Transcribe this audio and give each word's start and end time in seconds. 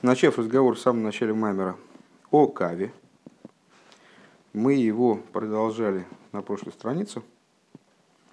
Начав 0.00 0.38
разговор 0.38 0.76
в 0.76 0.78
самом 0.78 1.02
начале 1.02 1.34
Маймера 1.34 1.76
о 2.30 2.46
каве, 2.46 2.92
мы 4.52 4.74
его 4.74 5.16
продолжали 5.32 6.06
на 6.30 6.40
прошлой 6.40 6.70
странице. 6.70 7.20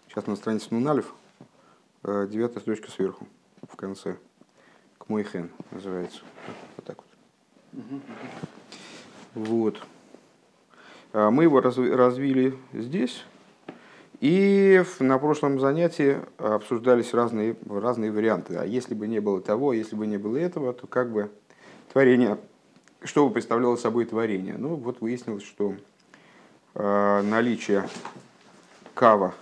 Сейчас 0.08 0.28
на 0.28 0.36
странице 0.36 0.68
Нуналев, 0.70 1.12
э, 2.04 2.28
девятая 2.30 2.60
строчка 2.60 2.92
сверху, 2.92 3.26
в 3.68 3.76
конце. 3.76 4.18
К 5.00 5.10
мой 5.10 5.24
хен 5.24 5.50
называется. 5.72 6.22
Вот 6.76 6.86
так 6.86 6.98
вот. 7.74 7.84
Вот. 9.34 9.82
А 11.14 11.32
мы 11.32 11.46
его 11.46 11.62
развили 11.62 12.56
здесь. 12.74 13.24
И 14.20 14.84
на 15.00 15.18
прошлом 15.18 15.60
занятии 15.60 16.20
обсуждались 16.38 17.16
разные, 17.16 17.56
разные 17.68 18.12
варианты. 18.12 18.56
А 18.56 18.66
если 18.66 18.94
бы 18.94 19.08
не 19.08 19.20
было 19.20 19.42
того, 19.42 19.74
если 19.74 19.96
бы 19.96 20.06
не 20.06 20.18
было 20.18 20.38
этого, 20.38 20.72
то 20.72 20.86
как 20.86 21.12
бы 21.12 21.32
творение, 21.96 22.38
что 23.06 23.26
бы 23.26 23.32
представляло 23.32 23.78
собой 23.78 24.04
творение? 24.04 24.56
Ну, 24.58 24.76
вот 24.76 25.00
выяснилось, 25.00 25.44
что 25.44 25.76
э, 26.74 27.22
наличие 27.22 27.88
кава, 28.94 29.34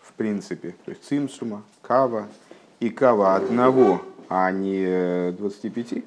в 0.00 0.12
принципе, 0.14 0.74
то 0.84 0.90
есть 0.90 1.04
цимсума, 1.04 1.62
кава 1.82 2.26
и 2.80 2.90
кава 2.90 3.36
одного, 3.36 4.02
а 4.28 4.50
не 4.50 5.30
25, 5.38 6.02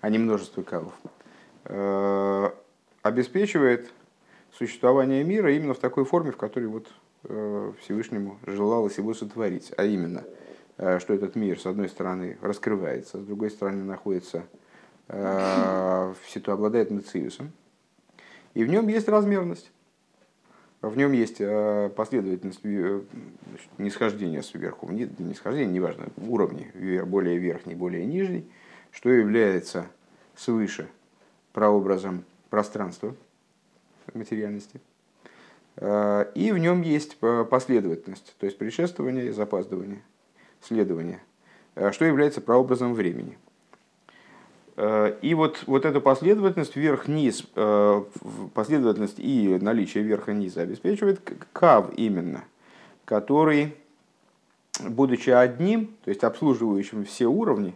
а 0.00 0.10
не 0.10 0.18
множество 0.18 0.62
кавов, 0.64 0.92
э, 1.66 2.50
обеспечивает 3.02 3.88
существование 4.50 5.22
мира 5.22 5.54
именно 5.54 5.74
в 5.74 5.78
такой 5.78 6.04
форме, 6.04 6.32
в 6.32 6.36
которой 6.36 6.66
вот 6.66 6.88
э, 7.22 7.72
Всевышнему 7.82 8.40
желалось 8.44 8.98
его 8.98 9.14
сотворить, 9.14 9.72
а 9.76 9.84
именно– 9.84 10.24
Э, 10.34 10.37
что 10.78 11.12
этот 11.12 11.34
мир, 11.34 11.58
с 11.58 11.66
одной 11.66 11.88
стороны, 11.88 12.38
раскрывается, 12.40 13.18
с 13.18 13.24
другой 13.24 13.50
стороны, 13.50 13.82
находится 13.82 14.44
э, 15.08 16.14
в 16.14 16.30
ситу, 16.30 16.52
обладает 16.52 16.92
нациусом, 16.92 17.50
и 18.54 18.62
в 18.62 18.68
нем 18.68 18.86
есть 18.86 19.08
размерность. 19.08 19.72
В 20.80 20.96
нем 20.96 21.10
есть 21.10 21.40
э, 21.40 21.90
последовательность 21.96 22.62
нисхождения 23.76 24.40
сверху, 24.42 24.88
нисхождение, 24.88 25.74
неважно, 25.74 26.10
уровни, 26.16 26.70
более 27.02 27.38
верхний, 27.38 27.74
более 27.74 28.06
нижний, 28.06 28.48
что 28.92 29.10
является 29.10 29.86
свыше 30.36 30.88
прообразом 31.52 32.24
пространства 32.50 33.16
материальности. 34.14 34.80
И 35.80 36.50
в 36.52 36.58
нем 36.58 36.82
есть 36.82 37.18
последовательность, 37.18 38.34
то 38.38 38.46
есть 38.46 38.58
предшествование 38.58 39.26
и 39.26 39.30
запаздывание 39.30 40.02
следования, 40.62 41.20
э, 41.74 41.92
что 41.92 42.04
является 42.04 42.40
прообразом 42.40 42.94
времени. 42.94 43.38
Э, 44.76 45.16
и 45.22 45.34
вот, 45.34 45.64
вот 45.66 45.84
эту 45.84 46.00
последовательность 46.00 46.76
вверх-низ, 46.76 47.44
э, 47.54 48.02
последовательность 48.54 49.18
и 49.18 49.58
наличие 49.60 50.04
верха-низа 50.04 50.62
обеспечивает 50.62 51.20
кав 51.52 51.92
именно, 51.96 52.44
который, 53.04 53.76
будучи 54.80 55.30
одним, 55.30 55.94
то 56.04 56.10
есть 56.10 56.24
обслуживающим 56.24 57.04
все 57.04 57.26
уровни, 57.26 57.74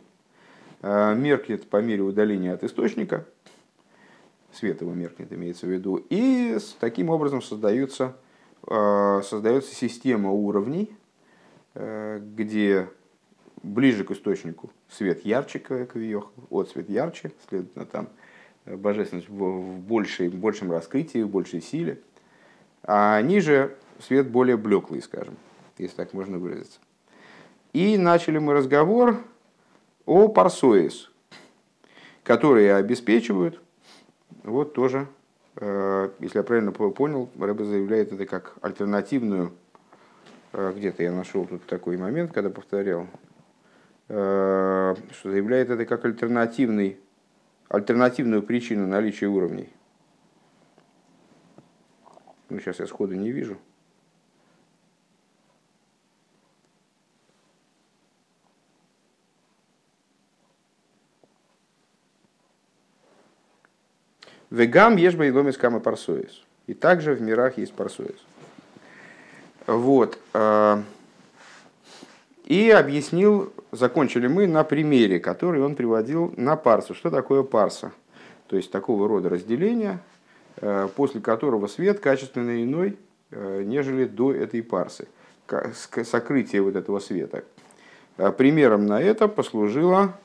меркнет 0.82 1.68
по 1.68 1.80
мере 1.80 2.02
удаления 2.02 2.52
от 2.52 2.64
источника, 2.64 3.24
свет 4.52 4.80
его 4.80 4.92
меркнет, 4.92 5.32
имеется 5.32 5.66
в 5.66 5.70
виду, 5.70 6.04
и 6.10 6.58
таким 6.80 7.08
образом 7.08 7.40
создается, 7.40 8.16
создается 8.66 9.72
система 9.76 10.32
уровней, 10.32 10.92
где 11.74 12.88
ближе 13.62 14.04
к 14.04 14.10
источнику 14.10 14.70
свет 14.88 15.24
ярче, 15.24 15.58
как 15.58 15.96
от 16.50 16.70
свет 16.70 16.90
ярче, 16.90 17.32
следовательно, 17.48 17.86
там 17.86 18.08
э, 18.64 18.76
божественность 18.76 19.28
в 19.28 19.78
большей, 19.78 20.28
большем 20.28 20.70
раскрытии, 20.70 21.22
в 21.22 21.28
большей 21.28 21.60
силе, 21.60 22.00
а 22.82 23.20
ниже 23.22 23.76
свет 24.00 24.28
более 24.28 24.56
блеклый, 24.56 25.02
скажем, 25.02 25.36
если 25.78 25.96
так 25.96 26.12
можно 26.12 26.38
выразиться. 26.38 26.80
И 27.72 27.96
начали 27.96 28.38
мы 28.38 28.52
разговор 28.52 29.18
о 30.04 30.28
парсоис, 30.28 31.10
которые 32.24 32.74
обеспечивают, 32.74 33.60
вот 34.42 34.74
тоже, 34.74 35.06
э, 35.56 36.10
если 36.18 36.38
я 36.38 36.42
правильно 36.42 36.72
понял, 36.72 37.30
Рэбе 37.44 37.64
заявляет 37.64 38.12
это 38.12 38.26
как 38.26 38.56
альтернативную 38.60 39.52
Э, 39.52 39.61
где-то 40.52 41.02
я 41.02 41.12
нашел 41.12 41.46
тут 41.46 41.64
такой 41.66 41.96
момент, 41.96 42.32
когда 42.32 42.50
повторял, 42.50 43.06
э, 44.08 44.94
что 45.12 45.30
заявляет 45.30 45.70
это 45.70 45.86
как 45.86 46.04
альтернативный, 46.04 46.98
альтернативную 47.68 48.42
причину 48.42 48.86
наличия 48.86 49.26
уровней. 49.26 49.70
Ну, 52.50 52.60
сейчас 52.60 52.80
я 52.80 52.86
сходу 52.86 53.14
не 53.14 53.32
вижу. 53.32 53.56
Вегам 64.50 64.96
ешба 64.96 65.24
и 65.24 65.30
ломис 65.30 65.56
кама 65.56 65.80
парсоис. 65.80 66.42
И 66.66 66.74
также 66.74 67.14
в 67.14 67.22
мирах 67.22 67.56
есть 67.56 67.72
парсоис. 67.72 68.20
Вот. 69.66 70.18
Э, 70.34 70.82
и 72.44 72.70
объяснил, 72.70 73.52
закончили 73.70 74.26
мы 74.26 74.46
на 74.46 74.64
примере, 74.64 75.20
который 75.20 75.62
он 75.62 75.74
приводил 75.74 76.34
на 76.36 76.56
парсу. 76.56 76.94
Что 76.94 77.10
такое 77.10 77.42
парса? 77.42 77.92
То 78.48 78.56
есть 78.56 78.70
такого 78.70 79.08
рода 79.08 79.28
разделение, 79.28 80.00
э, 80.56 80.88
после 80.94 81.20
которого 81.20 81.66
свет 81.66 82.00
качественно 82.00 82.62
иной, 82.62 82.98
э, 83.30 83.62
нежели 83.64 84.04
до 84.04 84.32
этой 84.32 84.62
парсы. 84.62 85.08
Сокрытие 86.04 86.62
вот 86.62 86.76
этого 86.76 86.98
света. 86.98 87.44
Примером 88.38 88.86
на 88.86 89.02
это 89.02 89.28
послужило, 89.28 90.16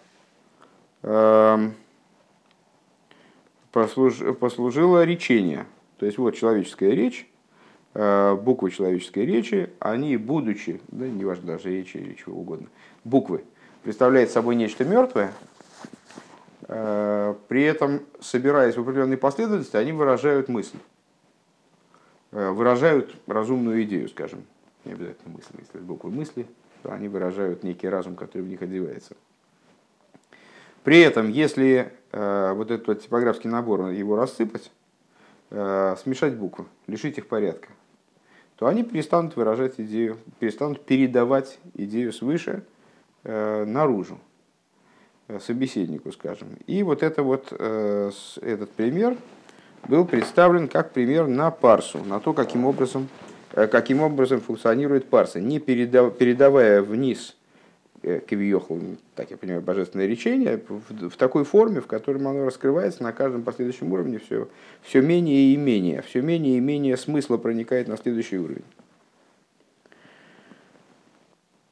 послужило 3.71 5.03
речение. 5.03 5.65
То 5.97 6.05
есть 6.05 6.17
вот 6.17 6.35
человеческая 6.35 6.91
речь, 6.91 7.27
буквы 7.97 8.69
человеческой 8.69 9.25
речи, 9.25 9.71
они, 9.79 10.17
будучи, 10.17 10.79
да, 10.89 11.07
неважно 11.07 11.47
даже 11.47 11.69
речи 11.71 11.97
или 11.97 12.13
чего 12.13 12.39
угодно, 12.39 12.67
буквы, 13.03 13.43
представляют 13.81 14.29
собой 14.29 14.55
нечто 14.55 14.85
мертвое, 14.85 15.33
э, 16.67 17.33
при 17.47 17.63
этом, 17.63 18.01
собираясь 18.19 18.75
в 18.77 18.81
определенной 18.81 19.17
последовательности, 19.17 19.77
они 19.77 19.93
выражают 19.93 20.47
мысль, 20.47 20.77
э, 22.33 22.51
выражают 22.51 23.15
разумную 23.25 23.81
идею, 23.81 24.09
скажем, 24.09 24.43
не 24.85 24.91
обязательно 24.91 25.33
мысль, 25.33 25.53
если 25.57 25.77
это 25.77 25.83
буквы 25.83 26.11
мысли, 26.11 26.45
то 26.83 26.93
они 26.93 27.07
выражают 27.07 27.63
некий 27.63 27.89
разум, 27.89 28.15
который 28.15 28.43
в 28.43 28.47
них 28.47 28.61
одевается. 28.61 29.15
При 30.83 30.99
этом, 30.99 31.29
если 31.29 31.91
вот 32.11 32.71
этот 32.71 33.01
типографский 33.01 33.49
набор, 33.49 33.87
его 33.89 34.15
рассыпать, 34.15 34.71
смешать 35.49 36.35
буквы, 36.35 36.65
лишить 36.87 37.17
их 37.17 37.27
порядка, 37.27 37.67
то 38.57 38.65
они 38.65 38.83
перестанут 38.83 39.35
выражать 39.35 39.75
идею, 39.77 40.17
перестанут 40.39 40.83
передавать 40.83 41.59
идею 41.75 42.11
свыше 42.11 42.63
э, 43.23 43.65
наружу, 43.65 44.19
э, 45.27 45.39
собеседнику, 45.39 46.11
скажем. 46.11 46.49
И 46.65 46.81
вот, 46.81 47.03
это 47.03 47.21
вот 47.21 47.47
э, 47.51 48.11
этот 48.41 48.71
пример 48.71 49.15
был 49.87 50.05
представлен 50.05 50.67
как 50.67 50.91
пример 50.91 51.27
на 51.27 51.51
парсу, 51.51 51.99
на 52.03 52.19
то, 52.19 52.33
каким 52.33 52.65
образом, 52.65 53.09
э, 53.53 53.67
каким 53.67 54.01
образом 54.01 54.41
функционирует 54.41 55.07
парса, 55.07 55.39
не 55.39 55.59
передав, 55.59 56.17
передавая 56.17 56.81
вниз 56.81 57.36
Э, 58.03 58.19
кивиохал, 58.19 58.79
так 59.15 59.31
я 59.31 59.37
понимаю, 59.37 59.63
божественное 59.63 60.05
речение, 60.05 60.61
в, 60.69 61.09
в 61.09 61.17
такой 61.17 61.43
форме, 61.43 61.81
в 61.81 61.87
которой 61.87 62.17
оно 62.17 62.45
раскрывается 62.45 63.01
на 63.01 63.11
каждом 63.11 63.41
последующем 63.41 63.91
уровне 63.91 64.19
все, 64.19 64.47
все 64.83 65.01
менее 65.01 65.51
и 65.53 65.57
менее, 65.57 66.03
все 66.03 66.21
менее 66.21 66.57
и 66.57 66.59
менее 66.59 66.95
смысла 66.95 67.37
проникает 67.37 67.87
на 67.87 67.97
следующий 67.97 68.37
уровень. 68.37 68.65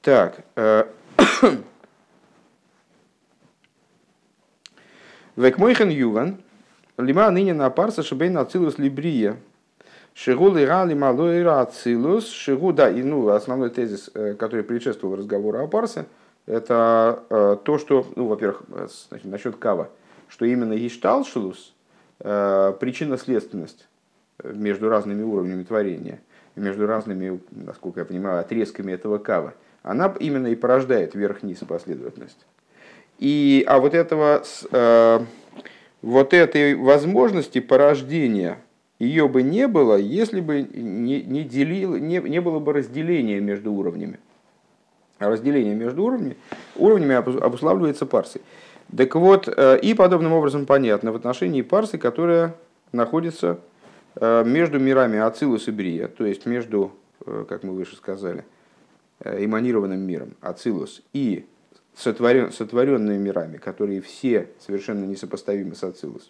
Так. 0.02 0.44
Э, 0.56 0.86
Векмойхен 5.36 5.90
Юван, 5.90 6.40
лима 6.98 7.30
ныне 7.30 7.54
на 7.54 7.70
парса 7.70 8.02
шибейн 8.02 8.36
ацилус 8.40 8.80
либрия, 8.80 9.38
Шигу 10.16 10.50
лира 10.56 10.86
лималуира 10.86 11.60
ацилус. 11.60 12.30
Шигу, 12.32 12.72
да, 12.72 12.90
и 12.90 13.04
ну, 13.04 13.28
основной 13.30 13.70
тезис, 13.70 14.10
э, 14.14 14.34
который 14.36 14.64
предшествовал 14.64 15.18
разговору 15.18 15.60
о 15.60 15.68
парсе, 15.68 16.06
это 16.46 17.24
э, 17.30 17.58
то, 17.62 17.78
что, 17.78 18.08
ну, 18.16 18.28
во-первых, 18.28 18.64
э, 18.70 18.88
значит, 19.10 19.26
насчет 19.26 19.58
кава, 19.58 19.90
что 20.30 20.46
именно 20.46 20.74
Ишталшилус, 20.74 21.74
причинно-следственность 22.18 23.88
между 24.42 24.88
разными 24.88 25.22
уровнями 25.22 25.64
творения, 25.64 26.22
между 26.56 26.88
разными, 26.88 27.42
насколько 27.52 28.00
я 28.00 28.06
понимаю, 28.06 28.40
отрезками 28.40 28.94
этого 28.94 29.18
кава, 29.18 29.54
она 29.84 30.16
именно 30.22 30.48
и 30.48 30.56
порождает 30.56 31.14
верх-низ 31.14 31.60
последовательность. 31.68 32.40
И, 33.20 33.66
а 33.68 33.80
вот 33.80 33.94
этого, 33.94 34.46
вот 36.02 36.34
этой 36.34 36.76
возможности 36.76 37.60
порождения, 37.60 38.60
ее 39.00 39.28
бы 39.28 39.44
не 39.44 39.68
было, 39.68 39.98
если 39.98 40.40
бы 40.40 40.62
не, 40.62 41.22
не, 41.22 41.44
делил, 41.44 41.96
не, 41.98 42.20
не 42.20 42.40
было 42.40 42.60
бы 42.60 42.74
разделения 42.74 43.40
между 43.40 43.74
уровнями. 43.74 44.20
А 45.20 45.30
разделение 45.30 45.76
между 45.76 46.04
уровнями, 46.04 46.38
уровнями 46.76 47.16
обуславливается 47.16 48.06
парсой. 48.06 48.42
Так 48.96 49.16
вот, 49.16 49.48
э, 49.48 49.80
и 49.80 49.94
подобным 49.94 50.34
образом 50.34 50.66
понятно 50.66 51.12
в 51.12 51.16
отношении 51.16 51.62
парсы, 51.62 51.98
которая 51.98 52.56
находится 52.92 53.60
э, 54.16 54.44
между 54.46 54.80
мирами 54.80 55.20
Ацилус 55.20 55.68
и 55.68 55.72
Брия, 55.72 56.08
то 56.08 56.26
есть 56.26 56.46
между, 56.46 56.92
э, 57.26 57.46
как 57.48 57.64
мы 57.64 57.74
выше 57.74 57.96
сказали, 57.96 58.46
эманированным 59.24 60.00
миром 60.00 60.36
Ацилус 60.42 61.02
и 61.14 61.46
сотворен, 61.96 62.52
сотворенными 62.52 63.18
мирами, 63.18 63.58
которые 63.58 64.02
все 64.02 64.50
совершенно 64.60 65.06
несопоставимы 65.06 65.76
с 65.76 65.84
Ацилус. 65.84 66.30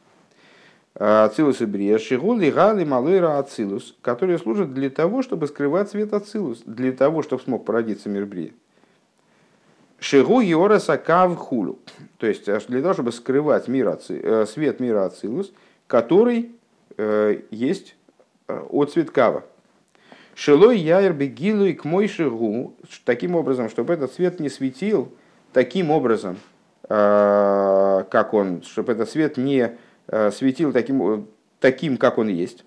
Ацилус 0.95 1.61
и 1.61 1.65
Брия, 1.65 1.97
Шигул 1.97 2.39
и 2.39 2.49
Гали 2.49 2.85
Малыра 2.85 3.37
Ацилус, 3.37 3.95
которые 4.01 4.39
служат 4.39 4.73
для 4.73 4.89
того, 4.89 5.21
чтобы 5.21 5.47
скрывать 5.47 5.89
свет 5.89 6.13
Ацилус, 6.13 6.63
для 6.65 6.93
того, 6.93 7.21
чтобы 7.21 7.41
смог 7.41 7.65
породиться 7.65 8.09
мир 8.09 8.25
Брия. 8.25 8.51
Шигу 9.99 10.39
Йореса 10.39 10.97
Кав 10.97 11.35
Хулю, 11.35 11.79
то 12.17 12.27
есть 12.27 12.45
для 12.45 12.81
того, 12.81 12.93
чтобы 12.93 13.11
скрывать 13.11 13.67
мир, 13.67 13.97
свет 14.47 14.79
мира 14.79 15.05
Ацилус, 15.05 15.51
который 15.87 16.51
есть 17.51 17.95
от 18.47 18.91
цвет 18.91 19.11
Кава. 19.11 19.43
Шилой 20.35 20.77
Яйр 20.77 21.13
Бегилу 21.13 21.65
и 21.65 21.73
к 21.73 21.85
мой 21.85 22.07
Шигу, 22.09 22.75
таким 23.05 23.35
образом, 23.35 23.69
чтобы 23.69 23.93
этот 23.93 24.13
свет 24.13 24.41
не 24.41 24.49
светил, 24.49 25.13
таким 25.53 25.91
образом, 25.91 26.37
э, 26.89 28.03
как 28.09 28.33
он, 28.33 28.61
чтобы 28.61 28.91
этот 28.91 29.09
свет 29.09 29.37
не 29.37 29.59
э, 29.59 29.75
светил 30.31 30.71
таким, 30.71 31.27
таким 31.59 31.97
как 31.97 32.17
он 32.17 32.27
есть. 32.27 32.63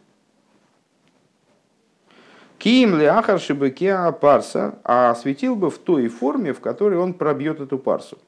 Ким 2.59 2.99
ли 2.99 3.05
ахар 3.05 3.39
шибекеа 3.39 4.11
парса, 4.13 4.81
а 4.83 5.15
светил 5.15 5.55
бы 5.55 5.71
в 5.71 5.79
той 5.79 6.09
форме, 6.09 6.53
в 6.53 6.61
которой 6.61 6.99
он 6.99 7.15
пробьет 7.15 7.61
эту 7.61 7.79
парсу, 7.79 8.19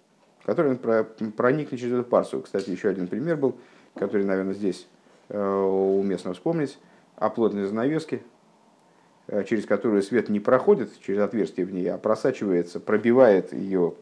в 0.41 0.47
которой 0.47 0.79
он 0.79 1.33
проникнет 1.33 1.81
через 1.81 1.95
эту 1.95 2.05
парсу. 2.05 2.41
Кстати, 2.41 2.71
еще 2.71 2.89
один 2.89 3.09
пример 3.09 3.37
был, 3.37 3.57
который, 3.97 4.25
наверное, 4.25 4.55
здесь 4.55 4.87
э, 5.29 5.43
уместно 5.43 6.33
вспомнить, 6.33 6.79
о 7.17 7.29
плотной 7.29 7.65
занавеске, 7.65 8.23
Э, 8.23 8.30
через 9.49 9.65
которую 9.65 10.03
свет 10.03 10.29
не 10.29 10.41
проходит 10.41 10.91
через 11.05 11.21
отверстие 11.21 11.65
в 11.67 11.73
ней, 11.73 11.87
а 11.89 11.99
просачивается, 11.99 12.81
пробивает 12.81 13.53
ее 13.53 13.95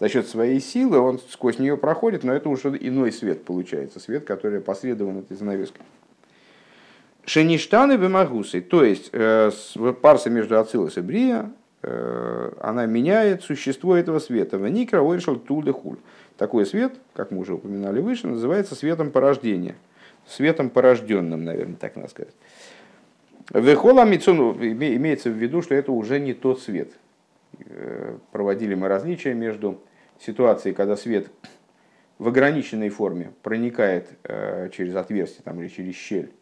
за 0.00 0.08
счет 0.08 0.26
своей 0.26 0.60
силы, 0.60 0.98
он 0.98 1.18
сквозь 1.30 1.58
нее 1.58 1.76
проходит, 1.76 2.24
но 2.24 2.32
это 2.32 2.48
уже 2.48 2.68
иной 2.80 3.12
свет 3.12 3.44
получается, 3.44 4.00
свет, 4.00 4.24
который 4.24 4.60
посредован 4.60 5.18
этой 5.18 5.36
занавеской. 5.36 5.82
Шеништаны 7.26 7.96
бемагусы, 7.96 8.60
то 8.60 8.84
есть 8.84 9.08
э, 9.12 9.50
парса 10.02 10.28
между 10.28 10.58
Ацилос 10.58 10.98
и 10.98 11.00
Брия, 11.00 11.50
э, 11.82 12.52
она 12.60 12.84
меняет 12.84 13.42
существо 13.42 13.96
этого 13.96 14.18
света. 14.18 14.58
Ваникра 14.58 15.00
ойршал 15.00 15.36
тулдехуль. 15.36 15.96
Такой 16.36 16.66
свет, 16.66 16.94
как 17.14 17.30
мы 17.30 17.38
уже 17.38 17.54
упоминали 17.54 18.00
выше, 18.00 18.26
называется 18.26 18.74
светом 18.74 19.10
порождения. 19.10 19.74
Светом 20.26 20.68
порожденным, 20.68 21.44
наверное, 21.44 21.76
так 21.76 21.96
надо 21.96 22.08
сказать. 22.08 22.34
Вехола 23.52 24.04
Мицуну 24.04 24.54
имеется 24.54 25.30
в 25.30 25.34
виду, 25.34 25.60
что 25.62 25.74
это 25.74 25.92
уже 25.92 26.18
не 26.18 26.32
тот 26.32 26.60
свет. 26.60 26.92
Э, 27.66 28.16
проводили 28.32 28.74
мы 28.74 28.88
различия 28.88 29.34
между 29.34 29.80
ситуацией, 30.18 30.74
когда 30.74 30.96
свет 30.96 31.30
в 32.18 32.28
ограниченной 32.28 32.88
форме 32.88 33.32
проникает 33.42 34.08
э, 34.24 34.70
через 34.72 34.94
отверстие 34.96 35.42
там, 35.44 35.60
или 35.60 35.68
через 35.68 35.94
щель. 35.94 36.32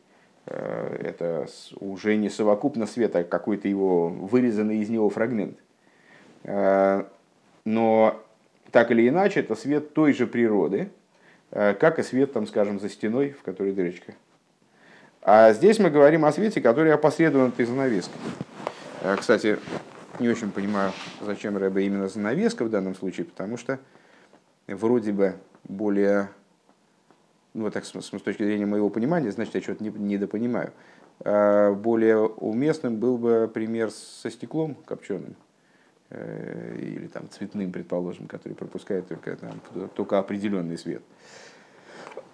Э, 0.47 0.97
это 1.03 1.47
уже 1.81 2.17
не 2.17 2.31
совокупно 2.31 2.87
света, 2.87 3.21
а 3.21 3.25
какой-то 3.25 3.69
его 3.69 4.09
вырезанный 4.09 4.79
из 4.79 4.89
него 4.89 5.09
фрагмент. 5.11 5.59
Но 7.65 8.21
так 8.73 8.91
или 8.91 9.09
иначе, 9.09 9.41
это 9.41 9.55
свет 9.55 9.95
той 9.95 10.13
же 10.13 10.27
природы, 10.27 10.91
как 11.51 12.01
и 12.01 12.03
свет, 12.03 12.33
там, 12.33 12.49
скажем, 12.49 12.81
за 12.81 12.89
стеной, 12.89 13.31
в 13.31 13.43
которой 13.43 13.73
дырочка. 13.73 14.15
А 15.25 15.53
здесь 15.53 15.79
мы 15.79 15.89
говорим 15.89 16.25
о 16.25 16.33
свете, 16.33 16.61
который 16.61 16.93
опосредован 16.93 17.51
этой 17.51 17.65
занавеской. 17.65 18.21
Э, 19.03 19.15
кстати, 19.17 19.57
не 20.19 20.29
очень 20.29 20.51
понимаю, 20.51 20.91
зачем 21.21 21.57
Рэбе 21.57 21.87
именно 21.87 22.09
занавеска 22.09 22.65
в 22.65 22.71
данном 22.71 22.97
случае, 22.97 23.27
потому 23.27 23.57
что 23.57 23.79
вроде 24.67 25.13
бы 25.13 25.37
более, 25.63 26.29
ну 27.55 27.71
так 27.71 27.85
с, 27.85 27.95
с 27.95 28.11
точки 28.11 28.43
зрения 28.43 28.67
моего 28.67 28.91
понимания, 28.91 29.31
значит, 29.31 29.55
я 29.55 29.61
что-то 29.61 29.85
недопонимаю. 29.85 30.73
А 31.21 31.73
более 31.73 32.19
уместным 32.19 32.97
был 32.97 33.17
бы 33.17 33.49
пример 33.53 33.93
со 33.93 34.29
стеклом 34.29 34.75
копченым 34.75 35.37
э, 36.11 36.79
или 36.81 37.07
там 37.07 37.31
цветным, 37.31 37.71
предположим, 37.71 38.27
который 38.27 38.55
пропускает 38.55 39.07
только, 39.07 39.37
там, 39.37 39.61
только 39.95 40.19
определенный 40.19 40.77
свет. 40.77 41.03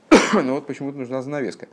Но 0.33 0.55
вот 0.55 0.67
почему-то 0.67 0.97
нужна 0.97 1.21
занавеска. 1.21 1.69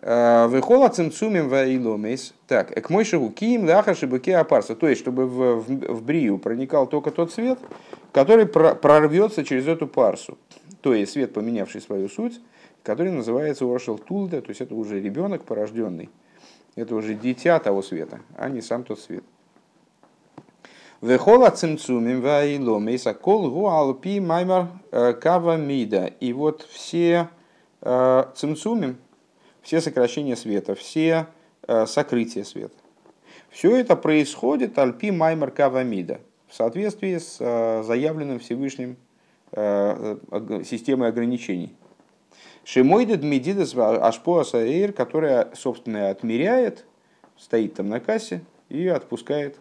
Выхола 0.00 0.88
цимцумим 0.90 1.48
ваиломейс. 1.48 2.32
Так, 2.46 2.70
к 2.82 2.88
мой 2.90 3.04
киим 3.04 3.66
ляха 3.66 3.94
шибуке 3.94 4.36
апарса. 4.36 4.76
То 4.76 4.88
есть, 4.88 5.00
чтобы 5.00 5.26
в, 5.26 5.56
в, 5.60 5.94
в 5.94 6.02
брию 6.02 6.38
проникал 6.38 6.86
только 6.86 7.10
тот 7.10 7.32
свет, 7.32 7.58
который 8.12 8.46
прорвется 8.46 9.44
через 9.44 9.66
эту 9.66 9.88
парсу. 9.88 10.38
То 10.82 10.94
есть, 10.94 11.12
свет, 11.12 11.34
поменявший 11.34 11.80
свою 11.80 12.08
суть, 12.08 12.40
который 12.84 13.10
называется 13.10 13.64
Орошел 13.64 13.98
Тулда, 13.98 14.40
то 14.40 14.50
есть, 14.50 14.60
это 14.60 14.74
уже 14.76 15.00
ребенок 15.00 15.42
порожденный. 15.42 16.10
Это 16.76 16.94
уже 16.94 17.14
дитя 17.14 17.58
того 17.58 17.82
света, 17.82 18.20
а 18.36 18.48
не 18.48 18.62
сам 18.62 18.84
тот 18.84 19.00
свет. 19.00 19.24
Вехола 21.00 21.50
цимцумим 21.50 22.20
ваиломейс, 22.20 23.06
а 23.08 23.14
кол 23.14 23.50
гуалпи 23.50 24.20
маймар 24.20 24.68
э, 24.92 25.12
кава 25.12 25.56
мида. 25.56 26.06
И 26.20 26.32
вот 26.32 26.62
все 26.62 27.28
э, 27.80 28.24
цимцумим, 28.36 28.96
все 29.62 29.80
сокращения 29.80 30.36
света, 30.36 30.74
все 30.74 31.26
э, 31.66 31.86
сокрытия 31.86 32.44
света. 32.44 32.74
Все 33.50 33.76
это 33.76 33.96
происходит 33.96 34.78
альпи 34.78 35.10
маймар 35.10 35.50
кавамида 35.50 36.20
в 36.48 36.54
соответствии 36.54 37.18
с 37.18 37.36
э, 37.40 37.82
заявленным 37.84 38.38
Всевышним 38.38 38.96
э, 39.52 40.16
системой 40.64 41.08
ограничений. 41.08 41.74
Шимойдед 42.64 43.22
медидас 43.22 43.74
ашпоасаэйр, 43.74 44.92
которая, 44.92 45.50
собственно, 45.54 46.10
отмеряет, 46.10 46.84
стоит 47.38 47.74
там 47.74 47.88
на 47.88 47.98
кассе 47.98 48.42
и 48.68 48.86
отпускает 48.88 49.56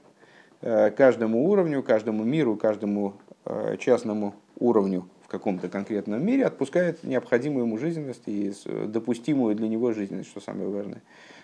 каждому 0.59 1.49
уровню, 1.49 1.83
каждому 1.83 2.25
миру, 2.25 2.57
каждому 2.57 3.13
частному 3.79 4.35
уровню 4.59 5.07
в 5.27 5.29
каком-то 5.29 5.67
конкретном 5.67 6.25
мире, 6.25 6.45
отпускает 6.45 7.03
необходимую 7.03 7.65
ему 7.65 7.77
жизненность 7.77 8.23
и 8.27 8.53
допустимую 8.65 9.55
для 9.55 9.67
него 9.67 9.91
жизненность, 9.91 10.29
что 10.29 10.39
самое 10.39 10.69
важное. 10.69 11.01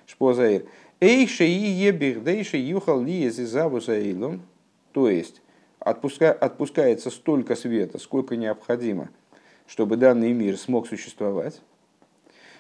Шпозаир. 0.08 0.64
Эйше 1.02 1.46
и 1.46 1.52
ебих 1.52 2.24
дейше 2.24 2.56
юхал 2.56 3.02
ли 3.02 3.30
заилом. 3.30 4.42
То 4.94 5.10
есть 5.10 5.42
отпуска, 5.80 6.32
отпускается 6.32 7.10
столько 7.10 7.58
света, 7.58 8.00
сколько 8.00 8.38
необходимо, 8.38 9.10
чтобы 9.68 9.98
данный 9.98 10.32
мир 10.32 10.58
смог 10.58 10.88
существовать. 10.88 11.60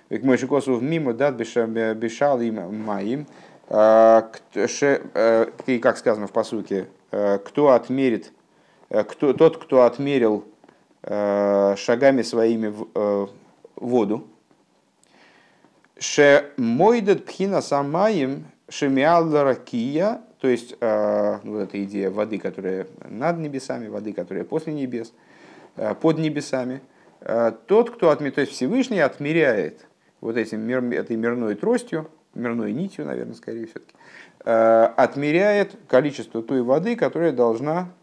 Ведь 0.10 0.24
мой 0.24 0.38
шикосов 0.38 0.82
мимо 0.82 1.13
дат 1.13 1.36
бешал 1.36 2.42
им 2.42 2.84
моим. 2.84 3.27
А, 3.70 4.30
э, 4.56 5.48
и 5.68 5.80
как 5.80 5.98
сказано 5.98 6.27
в 6.27 6.34
посуке, 6.34 6.88
э, 7.12 7.39
кто 7.39 7.70
отмерит, 7.70 8.34
э, 8.89 9.06
кто, 9.06 9.32
тот, 9.32 9.58
кто 9.63 9.84
отмерил 9.84 10.44
Э, 10.44 10.52
шагами 11.05 12.22
своими 12.22 12.67
в 12.67 12.88
э, 12.95 13.27
воду. 13.75 14.27
Ше 16.00 16.51
мойдет 16.57 17.25
пхина 17.25 17.62
самаем 17.62 18.45
шемиалларакия, 18.69 20.22
то 20.39 20.48
есть 20.48 20.75
э, 20.79 21.39
вот 21.43 21.60
эта 21.60 21.83
идея 21.83 22.10
воды, 22.10 22.39
которая 22.39 22.88
над 23.10 23.38
небесами, 23.39 23.88
воды, 23.88 24.13
которая 24.13 24.43
после 24.43 24.74
небес, 24.74 25.13
под 26.01 26.19
небесами. 26.19 26.81
Тот, 27.67 27.89
кто 27.89 28.10
отмеряет, 28.10 28.36
то 28.36 28.41
есть 28.41 28.53
Всевышний 28.53 29.00
отмеряет 29.00 29.88
вот 30.22 30.38
этим, 30.38 30.69
этой 30.91 31.15
мирной 31.15 31.55
тростью, 31.55 32.10
мирной 32.36 32.74
нитью, 32.74 33.05
наверное, 33.05 33.33
скорее 33.33 33.65
все-таки, 33.65 33.93
отмеряет 34.43 35.75
количество 35.88 36.43
той 36.43 36.62
воды, 36.62 36.95
которая 36.95 37.31
должна 37.31 37.88
Э, 37.88 38.02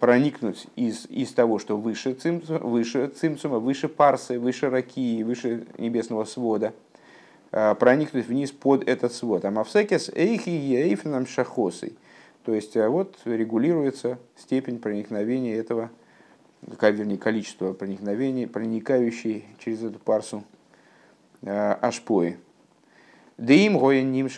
проникнуть 0.00 0.66
из, 0.74 1.06
из 1.06 1.32
того, 1.32 1.58
что 1.58 1.76
выше 1.76 2.14
цимцума, 2.14 2.58
выше, 2.58 3.06
цимцума, 3.08 3.58
выше 3.58 3.88
парсы, 3.88 4.40
выше 4.40 4.70
ракии, 4.70 5.22
выше 5.22 5.66
небесного 5.78 6.24
свода, 6.24 6.72
э, 7.52 7.74
проникнуть 7.76 8.26
вниз 8.26 8.50
под 8.50 8.88
этот 8.88 9.12
свод. 9.12 9.44
А 9.44 9.50
мавсекес 9.50 10.08
эйхи 10.08 10.50
ейфнам 10.50 11.26
шахосой. 11.26 11.96
То 12.44 12.54
есть 12.54 12.76
э, 12.76 12.88
вот 12.88 13.16
регулируется 13.24 14.18
степень 14.36 14.80
проникновения 14.80 15.54
этого 15.54 15.90
вернее, 16.80 17.18
количество 17.18 17.72
проникновений, 17.72 18.48
проникающей 18.48 19.44
через 19.60 19.82
эту 19.84 20.00
парсу 20.00 20.42
ашпои. 21.42 22.38
Да 23.38 23.52
им 23.52 23.78
гоин 23.78 24.28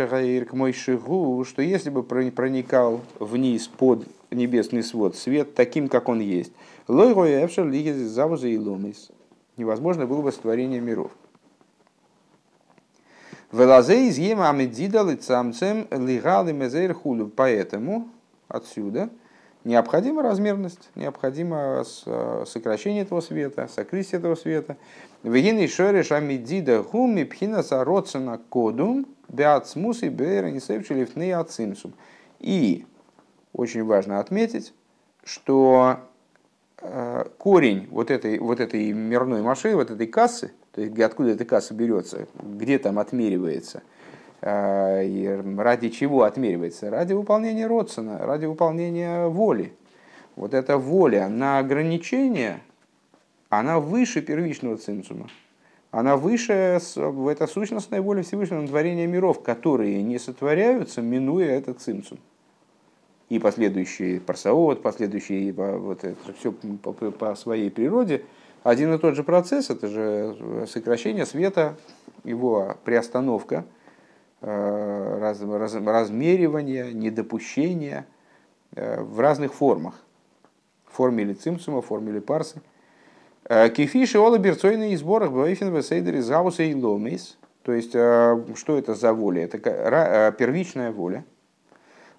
к 0.44 0.52
мой 0.52 0.72
шигу, 0.72 1.44
что 1.44 1.62
если 1.62 1.88
бы 1.88 2.02
проникал 2.02 3.00
вниз 3.20 3.68
под 3.68 4.06
небесный 4.32 4.82
свод 4.82 5.16
свет 5.16 5.54
таким, 5.54 5.88
как 5.88 6.08
он 6.08 6.18
есть, 6.18 6.52
лой 6.88 7.14
гоя 7.14 7.44
эвшер 7.44 7.66
лиги 7.66 7.90
завуза 7.90 8.48
и 8.48 8.58
ломис, 8.58 9.10
невозможно 9.56 10.06
было 10.06 10.22
бы 10.22 10.32
сотворение 10.32 10.80
миров. 10.80 11.12
Велазе 13.52 14.08
из 14.08 14.18
ема 14.18 14.50
амедида 14.50 15.10
лицамцем 15.10 15.86
лигалы 15.90 16.52
мезейр 16.52 16.92
хулю. 16.92 17.32
Поэтому 17.34 18.08
отсюда 18.46 19.08
необходима 19.64 20.22
размерность, 20.22 20.90
необходимо 20.94 21.84
сокращение 22.46 23.02
этого 23.02 23.20
света, 23.20 23.68
сокрытие 23.74 24.18
этого 24.18 24.34
света. 24.34 24.76
Вегин 25.22 25.58
и 25.58 25.66
шореш 25.66 26.12
амедида 26.12 26.82
гуми 26.82 27.24
пхина 27.24 27.62
сароцена 27.62 28.40
кодум 28.48 29.06
беацмус 29.28 30.02
и 30.02 30.08
бейра 30.08 30.50
несевчилифны 30.50 31.32
ацимсум. 31.32 31.92
И 32.38 32.86
очень 33.52 33.84
важно 33.84 34.20
отметить, 34.20 34.72
что 35.24 35.98
э, 36.80 37.24
корень 37.38 37.88
вот 37.90 38.10
этой, 38.10 38.38
вот 38.38 38.60
этой 38.60 38.92
мирной 38.92 39.42
машины, 39.42 39.76
вот 39.76 39.90
этой 39.90 40.06
кассы, 40.06 40.52
то 40.72 40.80
есть 40.80 40.98
откуда 41.00 41.30
эта 41.30 41.44
касса 41.44 41.74
берется, 41.74 42.28
где 42.40 42.78
там 42.78 42.98
отмеривается, 42.98 43.78
э, 43.78 43.98
и 44.42 45.42
ради 45.56 45.88
чего 45.88 46.22
отмеривается? 46.22 46.90
Ради 46.90 47.12
выполнения 47.12 47.66
Родсона, 47.66 48.18
ради 48.18 48.46
выполнения 48.46 49.26
воли. 49.26 49.72
Вот 50.36 50.54
эта 50.54 50.78
воля 50.78 51.28
на 51.28 51.58
ограничение, 51.58 52.60
она 53.48 53.80
выше 53.80 54.20
первичного 54.22 54.76
цинцума. 54.76 55.28
Она 55.90 56.16
выше, 56.16 56.52
это 56.52 57.46
сущностная 57.46 58.02
воля 58.02 58.22
Всевышнего 58.22 58.60
на 58.60 58.68
творение 58.68 59.06
миров, 59.06 59.42
которые 59.42 60.02
не 60.02 60.18
сотворяются, 60.18 61.00
минуя 61.02 61.50
этот 61.50 61.80
цинцум 61.80 62.18
и 63.28 63.38
последующие 63.38 64.20
парсаот, 64.20 64.82
последующие 64.82 65.52
вот 65.52 66.04
это 66.04 66.32
все 66.38 66.52
по, 66.52 67.34
своей 67.34 67.70
природе, 67.70 68.24
один 68.62 68.92
и 68.94 68.98
тот 68.98 69.16
же 69.16 69.22
процесс, 69.22 69.70
это 69.70 69.88
же 69.88 70.66
сокращение 70.66 71.26
света, 71.26 71.76
его 72.24 72.76
приостановка, 72.84 73.64
раз, 74.40 75.40
раз, 75.40 75.74
размеривание, 75.74 76.92
недопущение 76.92 78.06
э, 78.74 79.00
в 79.02 79.20
разных 79.20 79.54
формах. 79.54 79.94
В 80.86 80.96
форме 80.96 81.24
или 81.24 81.32
цимсума, 81.32 81.82
в 81.82 81.86
форме 81.86 82.12
или 82.12 82.20
парсы. 82.20 82.60
Э, 83.44 83.68
кефиши 83.68 84.18
ола 84.18 84.38
берцойные 84.38 84.96
сборах 84.96 85.32
бвейфен 85.32 85.74
весейдер 85.74 86.16
из 86.16 86.28
гауса 86.28 86.62
и 86.62 86.74
ломис. 86.74 87.38
То 87.62 87.72
есть, 87.72 87.90
что 87.90 88.78
это 88.78 88.94
за 88.94 89.12
воля? 89.12 89.44
Это 89.44 89.58
первичная 90.38 90.90
воля– 90.90 91.24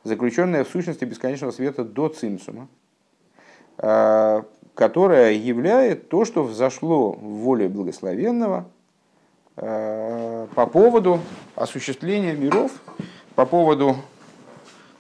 заключенная 0.04 0.64
в 0.64 0.70
сущности 0.70 1.06
бесконечного 1.06 1.52
света 1.52 1.84
до 1.84 2.10
цимсума, 2.10 2.68
которая 3.78 5.34
являет 5.34 6.10
то, 6.10 6.26
что 6.26 6.44
взошло 6.44 7.14
в 7.14 7.20
воле 7.20 7.70
благословенного 7.70 8.70
по 9.60 10.66
поводу 10.72 11.20
осуществления 11.56 12.34
миров, 12.34 12.72
по 13.36 13.46
поводу, 13.46 13.98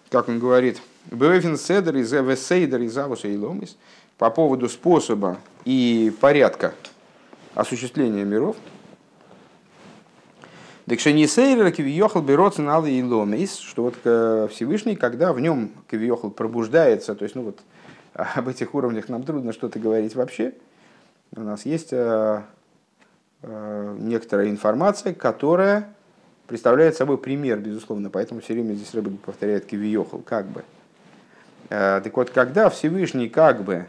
как 0.10 0.30
он 0.30 0.40
говорит, 0.40 0.82
Бевефин 1.12 1.58
Седер 1.58 1.96
из 1.96 2.14
Эвесейдер 2.14 2.82
из 2.82 2.98
и 2.98 3.38
Ломис, 3.38 3.78
по 4.18 4.30
поводу 4.30 4.68
способа 4.68 5.38
и 5.66 6.14
порядка 6.20 6.74
осуществления 7.56 8.24
миров– 8.24 8.56
Декшенисейра 10.90 11.70
кивиохал 11.70 12.24
берется 12.24 12.64
на 12.64 12.80
и 12.80 13.04
ломис, 13.04 13.60
что 13.60 13.84
вот 13.84 13.96
э, 14.06 14.48
Всевышний, 14.52 14.96
когда 14.96 15.34
в 15.34 15.40
нем 15.40 15.70
кивиохал 15.88 16.32
пробуждается, 16.32 17.14
то 17.14 17.22
есть, 17.22 17.36
ну 17.36 17.44
вот, 17.44 17.60
об 18.14 18.48
этих 18.48 18.74
уровнях 18.74 19.08
нам 19.08 19.22
трудно 19.22 19.54
что-то 19.54 19.78
говорить 19.78 20.16
вообще. 20.16 20.56
У 21.36 21.42
нас 21.42 21.64
есть 21.68 21.90
э, 21.92 21.98
э, 21.98 22.42
некоторая 23.42 24.50
информация, 24.50 25.14
которая 25.14 25.90
представляет 26.48 26.96
собой 26.96 27.18
пример, 27.18 27.60
безусловно, 27.60 28.10
поэтому 28.10 28.42
все 28.42 28.54
время 28.54 28.74
здесь 28.74 28.94
рыба 28.94 29.12
повторяет 29.18 29.66
кивиохал, 29.66 30.20
как 30.20 30.46
бы. 30.48 30.64
Так 31.70 32.16
вот, 32.18 32.32
когда 32.32 32.70
Всевышний 32.70 33.30
как 33.30 33.64
бы 33.64 33.86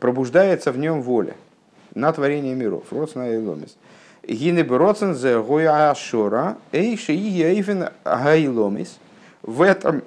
пробуждается 0.00 0.72
в 0.72 0.78
нем 0.78 1.02
воля 1.02 1.34
на 1.94 2.12
творение 2.12 2.54
миров, 2.54 2.84
родсна 2.90 3.28
и 3.28 3.36
ломис, 3.36 3.76
Гины 4.26 4.64
броцен 4.64 5.14
зе 5.14 5.42
гоя 5.42 5.90
ашора, 5.90 6.56
эйши 6.70 7.12
и 7.12 7.42
эйфен 7.42 7.90
гайломис. 8.04 8.98
В 9.42 9.62
этом 9.62 10.02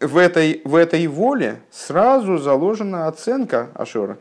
в 0.00 0.16
этой, 0.16 0.62
в 0.64 0.74
этой 0.74 1.06
воле 1.06 1.60
сразу 1.70 2.38
заложена 2.38 3.06
оценка 3.06 3.68
Ашора, 3.74 4.16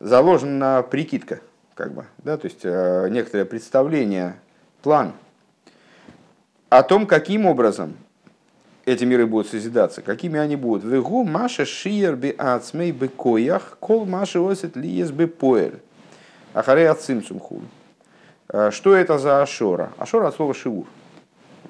заложена 0.00 0.84
прикидка, 0.90 1.40
как 1.78 1.92
бы, 1.92 2.06
да, 2.18 2.36
то 2.36 2.48
есть 2.48 2.62
э, 2.64 3.06
некоторое 3.08 3.44
представление, 3.44 4.34
план 4.82 5.12
о 6.70 6.82
том, 6.82 7.06
каким 7.06 7.46
образом 7.46 7.96
эти 8.84 9.04
миры 9.04 9.28
будут 9.28 9.46
созидаться, 9.46 10.02
какими 10.02 10.40
они 10.40 10.56
будут. 10.56 10.82
Вегу 10.82 11.22
маша 11.22 11.64
шиер 11.64 12.16
би 12.16 12.34
ацмей 12.36 12.90
бы 12.90 13.06
коях, 13.06 13.76
кол 13.78 14.06
маша 14.06 14.40
осет 14.40 14.74
лиес 14.74 15.12
бы 15.12 15.28
поэль. 15.28 15.78
Ахаре 16.52 16.90
ацимсум 16.90 17.38
хуль. 17.38 17.62
Э, 18.48 18.72
что 18.72 18.96
это 18.96 19.18
за 19.18 19.40
ашора? 19.40 19.92
Ашора 19.98 20.26
от 20.26 20.34
слова 20.34 20.54
шиур, 20.54 20.88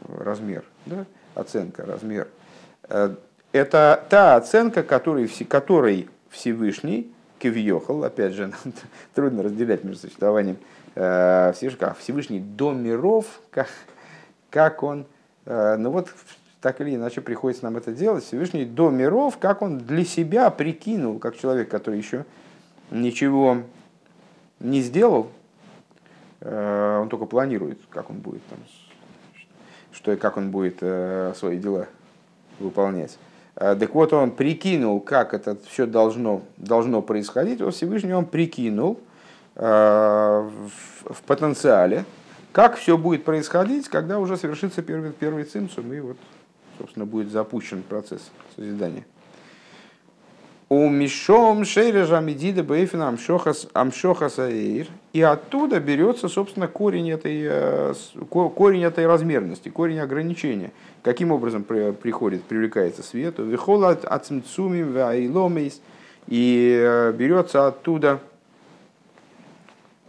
размер, 0.08 0.64
да? 0.86 1.04
оценка, 1.34 1.84
размер. 1.84 2.28
Э, 2.84 3.14
это 3.52 4.02
та 4.08 4.36
оценка, 4.36 4.82
которой, 4.82 5.28
которой 5.46 6.08
Всевышний, 6.30 7.12
Кевьехал, 7.38 8.04
опять 8.04 8.33
же, 8.33 8.52
трудно 9.14 9.42
разделять 9.42 9.85
между 9.85 10.02
существованием 10.02 10.59
э, 10.95 11.52
Всевышний 11.54 12.40
до 12.40 12.73
миров, 12.73 13.26
как, 13.50 13.68
как 14.50 14.83
он, 14.83 15.07
ну 15.45 15.90
вот 15.90 16.09
так 16.61 16.80
или 16.80 16.95
иначе 16.95 17.21
приходится 17.21 17.64
нам 17.64 17.76
это 17.76 17.92
делать, 17.92 18.25
Всевышний 18.25 18.64
до 18.64 18.90
миров, 18.90 19.38
как 19.38 19.62
он 19.62 19.78
для 19.78 20.04
себя 20.04 20.50
прикинул, 20.50 21.18
как 21.18 21.37
человек, 21.37 21.71
который 21.71 21.99
еще 21.99 22.26
ничего 22.90 23.62
не 24.61 24.83
сделал, 24.83 25.30
Э, 26.40 26.99
он 27.00 27.09
только 27.09 27.26
планирует, 27.26 27.80
как 27.90 28.11
он 28.11 28.18
будет 28.18 28.45
там, 28.47 28.59
что 29.92 30.12
и 30.12 30.16
как 30.16 30.37
он 30.37 30.50
будет 30.50 30.78
э, 30.80 31.33
свои 31.37 31.59
дела 31.59 31.88
выполнять. 32.59 33.18
Э, 33.58 33.76
так 33.78 33.94
вот, 33.94 34.12
он 34.12 34.30
прикинул, 34.30 35.00
как 35.00 35.34
это 35.34 35.56
все 35.68 35.86
должно, 35.86 36.42
должно 36.56 37.02
происходить. 37.02 37.60
Вот 37.60 37.74
Всевышний 37.74 38.14
он 38.14 38.26
прикинул 38.26 39.00
в, 39.54 40.50
в 41.04 41.22
потенциале, 41.26 42.04
как 42.52 42.76
все 42.76 42.96
будет 42.96 43.24
происходить, 43.24 43.88
когда 43.88 44.20
уже 44.20 44.36
совершится 44.36 44.82
первый, 44.82 45.10
первый 45.10 45.42
цимсум, 45.42 45.92
и 45.92 45.98
вот, 45.98 46.16
собственно, 46.78 47.06
будет 47.06 47.32
запущен 47.32 47.82
процесс 47.82 48.30
созидания. 48.54 49.04
У 50.70 50.90
Мишом 50.90 51.64
Шейрежа 51.64 52.20
Медида 52.20 52.62
Бейфина 52.62 53.08
Амшохас 53.08 54.38
Аир. 54.38 54.87
И 55.14 55.22
оттуда 55.22 55.80
берется, 55.80 56.28
собственно, 56.28 56.68
корень 56.68 57.10
этой, 57.10 57.40
э, 57.42 57.94
корень 58.28 58.84
этой 58.84 59.06
размерности, 59.06 59.70
корень 59.70 60.00
ограничения. 60.00 60.72
Каким 61.02 61.32
образом 61.32 61.64
приходит, 61.64 62.44
привлекается 62.44 63.02
свету? 63.02 63.44
Вихола 63.44 63.92
ацмцумим 63.92 64.92
ваиломейс. 64.92 65.80
И 66.26 66.78
э, 66.78 67.12
берется 67.12 67.66
оттуда 67.66 68.20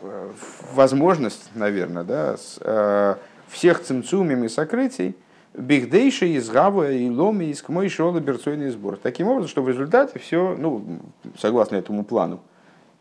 э, 0.01 0.29
возможность, 0.73 1.51
наверное, 1.55 2.03
да, 2.03 3.17
всех 3.47 3.81
цимцумим 3.81 4.43
и 4.43 4.49
сокрытий, 4.49 5.15
Бигдейши 5.53 6.27
из 6.27 6.49
Гава 6.49 6.91
и 6.91 7.09
Ломи 7.09 7.45
из 7.45 7.61
Кмой 7.61 7.89
Шола 7.89 8.19
Берцойный 8.19 8.69
сбор. 8.69 8.97
Таким 8.97 9.27
образом, 9.27 9.49
что 9.49 9.61
в 9.63 9.69
результате 9.69 10.19
все, 10.19 10.55
ну, 10.57 10.99
согласно 11.37 11.75
этому 11.75 12.03
плану, 12.03 12.39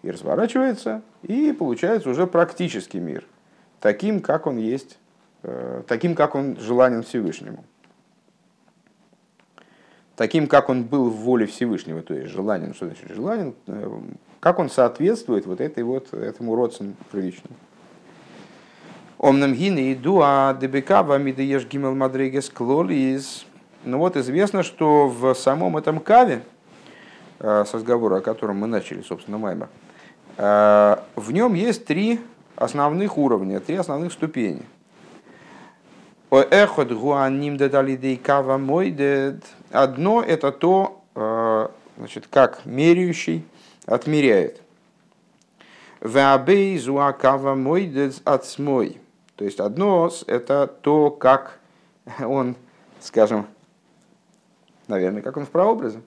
и 0.03 0.11
разворачивается, 0.11 1.03
и 1.23 1.53
получается 1.53 2.09
уже 2.09 2.27
практический 2.27 3.01
мир, 3.01 3.25
таким, 3.81 4.21
как 4.21 4.47
он 4.47 4.57
есть, 4.57 4.99
э, 5.43 5.83
таким, 5.87 6.15
как 6.15 6.35
он 6.35 6.57
желанен 6.59 7.03
Всевышнему. 7.03 7.65
Таким, 10.17 10.49
как 10.49 10.69
он 10.69 10.85
был 10.85 11.11
в 11.11 11.17
воле 11.17 11.47
Всевышнего, 11.47 12.03
то 12.03 12.15
есть 12.15 12.31
желанен, 12.31 12.75
что 12.75 12.87
значит 12.87 13.09
желанен, 13.11 13.55
э, 13.67 14.01
как 14.41 14.59
он 14.59 14.71
соответствует 14.71 15.47
вот 15.47 15.61
этой 15.61 15.83
вот, 15.83 16.13
этому 16.15 16.55
родственному 16.55 16.97
приличному. 17.11 17.55
Омнам 19.19 19.53
гины 19.53 19.93
иду, 19.95 20.21
а 20.23 20.55
дебекава 20.55 21.19
мидееш 21.19 21.67
гимел 21.67 21.97
мадрегес 21.97 22.51
клолис. 22.51 23.47
Ну 23.85 23.99
вот 23.99 24.17
известно, 24.17 24.63
что 24.63 25.09
в 25.09 25.35
самом 25.35 25.77
этом 25.77 25.99
каве 25.99 26.43
с 27.41 27.75
разговора, 27.75 28.19
о 28.19 28.21
котором 28.21 28.59
мы 28.59 28.69
начали, 28.69 29.03
собственно, 29.03 29.39
Маймер, 29.39 29.69
в 30.37 31.33
нем 31.33 31.55
есть 31.55 31.85
три 31.85 32.21
основных 32.55 33.19
уровня, 33.19 33.59
три 33.59 33.75
основных 33.75 34.13
ступени. 34.13 34.63
Эхот 36.31 36.93
гуаним 36.93 37.59
кава 38.23 38.61
Одно 39.73 40.23
это 40.23 40.53
то, 40.53 41.73
значит, 41.97 42.29
как 42.31 42.65
меряющий 42.65 43.45
отмеряет. 43.85 44.61
Веабей 46.01 46.79
зуакава 46.79 47.57
мойдец 47.57 48.21
отсмой. 48.25 49.01
То 49.39 49.45
есть 49.45 49.61
одно 49.61 50.11
это 50.27 50.67
то, 50.67 51.11
как 51.13 51.61
он, 52.19 52.57
скажем, 52.99 53.47
наверное, 54.89 55.23
как 55.23 55.37
он 55.37 55.47
в 55.47 55.51
прообразе. 55.51 56.03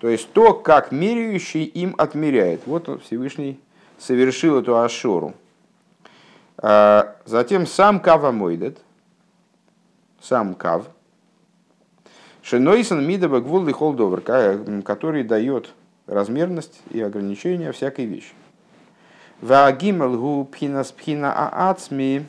То 0.00 0.08
есть 0.08 0.32
то, 0.32 0.54
как 0.54 0.92
меряющий 0.92 1.64
им 1.64 1.94
отмеряет. 1.98 2.62
Вот 2.66 2.88
он, 2.88 3.00
Всевышний 3.00 3.60
совершил 3.98 4.58
эту 4.58 4.78
ашору. 4.78 5.34
А, 6.56 7.16
затем 7.26 7.66
сам 7.66 8.00
кава 8.00 8.32
мойдет, 8.32 8.78
сам 10.22 10.54
кав, 10.54 10.86
Шенойсон 12.40 13.06
мидаба 13.06 13.40
гвул 13.40 13.68
и 13.68 13.72
холдовер, 13.72 14.22
который 14.82 15.22
дает 15.22 15.74
размерность 16.06 16.80
и 16.90 17.00
ограничения 17.02 17.72
всякой 17.72 18.06
вещи. 18.06 18.32
Ваагимел 19.40 20.18
гу 20.18 20.44
пхинас 20.44 20.92
пхина 20.92 21.32
аацми 21.32 22.26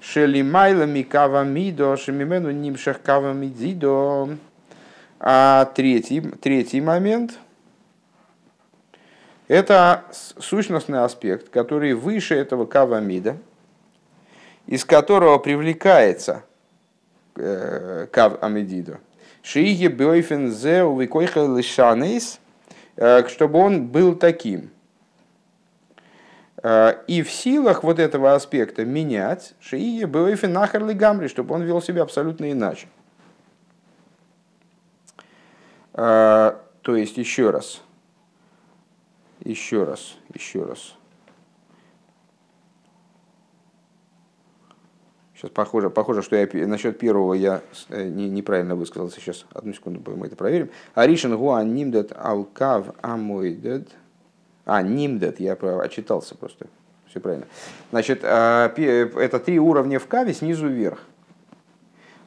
шели 0.00 0.42
майлами 0.42 1.02
кава 1.02 1.44
мидо 1.44 1.96
шемимену 1.96 2.50
нимшах 2.50 3.02
кава 3.02 3.32
мидзидо. 3.32 4.30
А 5.18 5.64
третий, 5.74 6.20
третий 6.20 6.80
момент– 6.80 7.38
это 9.48 10.04
сущностный 10.40 11.04
аспект, 11.04 11.50
который 11.50 11.94
выше 11.94 12.34
этого 12.34 12.66
кава 12.66 13.00
мида, 13.00 13.36
из 14.66 14.84
которого 14.84 15.38
привлекается 15.38 16.42
э, 17.36 18.08
кав 18.10 18.42
амидидо. 18.42 18.98
Шиги 19.42 19.86
бойфен 19.86 20.50
зе 20.50 20.82
увикойха 20.82 21.46
лишанейс, 21.46 22.40
э, 22.96 23.26
чтобы 23.28 23.60
он 23.60 23.86
был 23.86 24.16
таким. 24.16 24.70
Э, 26.66 26.94
и 27.06 27.22
в 27.22 27.30
силах 27.30 27.84
вот 27.84 28.00
этого 28.00 28.34
аспекта 28.34 28.84
менять 28.84 29.54
шиги 29.60 30.04
бойфен 30.04 30.52
нахарли 30.52 30.94
гамри, 30.94 31.28
чтобы 31.28 31.54
он 31.54 31.62
вел 31.62 31.80
себя 31.80 32.02
абсолютно 32.02 32.50
иначе. 32.50 32.88
То 35.92 36.94
есть, 36.94 37.16
еще 37.16 37.50
раз, 37.50 37.80
еще 39.40 39.84
раз, 39.84 40.16
еще 40.34 40.64
раз. 40.64 40.94
Сейчас 45.36 45.50
похоже, 45.50 45.90
похоже, 45.90 46.22
что 46.22 46.34
я 46.34 46.66
насчет 46.66 46.98
первого 46.98 47.34
я 47.34 47.60
э, 47.90 48.08
не, 48.08 48.28
неправильно 48.28 48.74
высказался. 48.74 49.20
Сейчас, 49.20 49.44
одну 49.52 49.74
секунду, 49.74 50.02
мы 50.16 50.26
это 50.28 50.34
проверим. 50.34 50.70
Аришин 50.94 51.36
гуа 51.36 51.62
нимдет 51.62 52.12
алкав 52.16 52.94
амойдет. 53.02 53.90
А, 54.66 54.82
нимдет, 54.82 55.40
я 55.40 55.54
отчитался 55.54 56.34
просто. 56.34 56.66
Все 57.08 57.20
правильно. 57.20 57.46
Значит, 57.90 58.20
а, 58.22 58.68
это 58.76 59.38
три 59.38 59.58
уровня 59.58 59.98
в 59.98 60.06
каве 60.06 60.34
снизу 60.34 60.68
вверх. 60.68 60.98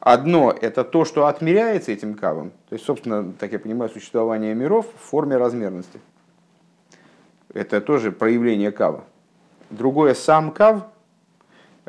Одно– 0.00 0.50
это 0.60 0.82
то, 0.82 1.04
что 1.04 1.26
отмеряется 1.26 1.92
этим 1.92 2.14
кавом. 2.14 2.50
То 2.68 2.72
есть, 2.74 2.84
собственно, 2.84 3.32
так 3.38 3.52
я 3.52 3.58
понимаю, 3.58 3.90
существование 3.90 4.54
миров 4.54 4.86
в 4.86 5.10
форме 5.10 5.36
размерности. 5.36 6.00
Это 7.54 7.80
тоже 7.80 8.10
проявление 8.10 8.72
кава. 8.72 9.04
Другое– 9.68 10.14
сам 10.14 10.50
кав– 10.50 10.86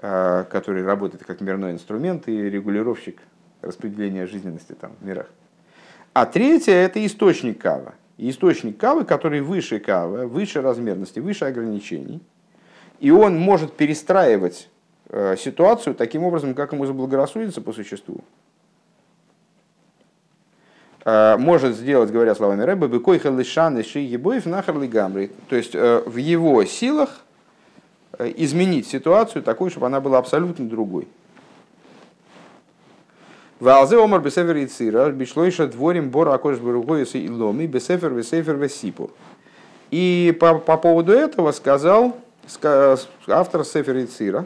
Э, 0.04 0.46
который 0.50 0.84
работает 0.84 1.24
как 1.24 1.42
мирной 1.42 1.74
инструмент 1.74 2.28
и 2.28 2.50
регулировщик 2.50 3.20
распределения 3.62 4.26
жизненности 4.26 4.72
там, 4.72 4.94
в 5.00 5.06
мирах. 5.06 5.28
А 6.14 6.26
третье– 6.26 6.74
это 6.74 7.06
источник 7.06 7.62
кава. 7.62 7.94
Источник 8.30 8.78
кавы, 8.78 9.04
который 9.04 9.42
выше 9.42 9.80
кавы, 9.80 10.28
выше 10.28 10.62
размерности, 10.62 11.20
выше 11.20 11.46
ограничений. 11.46 12.22
И 13.00 13.10
он 13.12 13.40
может 13.40 13.74
перестраивать 13.74 14.70
э, 15.10 15.36
ситуацию 15.38 15.96
таким 15.96 16.24
образом, 16.24 16.54
как 16.54 16.74
ему 16.74 16.86
заблагорассудится 16.86 17.62
по 17.62 17.74
существу. 17.74 18.22
Э, 21.04 21.38
может 21.38 21.76
сделать, 21.76 22.12
говоря 22.12 22.36
словами 22.36 22.62
Рэба, 22.62 22.88
«быкой 22.88 23.20
халышан 23.20 23.80
и 23.80 23.84
ши 23.84 24.00
ебоев 24.00 24.46
нахар 24.46 24.78
гамри». 24.78 25.32
То 25.50 25.56
есть 25.56 25.74
в 25.74 26.16
его 26.18 26.64
силах 26.66 27.24
Э, 28.22 28.32
изменить 28.38 28.88
ситуацию 28.88 29.42
такой, 29.42 29.70
чтобы 29.70 29.88
она 29.88 30.02
была 30.02 30.20
абсолютно 30.20 30.68
другой. 30.68 31.08
Валзе 33.62 33.98
омар 34.04 34.22
бесефер 34.22 34.58
и 34.58 34.66
цира, 34.66 35.10
бишлойша 35.12 35.68
дворим 35.68 36.10
бора 36.10 36.34
акош 36.34 36.58
баругоиса 36.58 37.18
и 37.18 37.30
ломи, 37.30 37.68
бесефер 37.68 38.12
весефер 38.14 38.56
весипур. 38.56 39.12
И 39.92 40.36
по, 40.40 40.60
по 40.60 40.78
поводу 40.78 41.14
этого 41.14 41.52
сказал 41.52 42.18
автор 43.28 43.64
Сефер 43.64 43.98
и 43.98 44.06
Цира, 44.06 44.46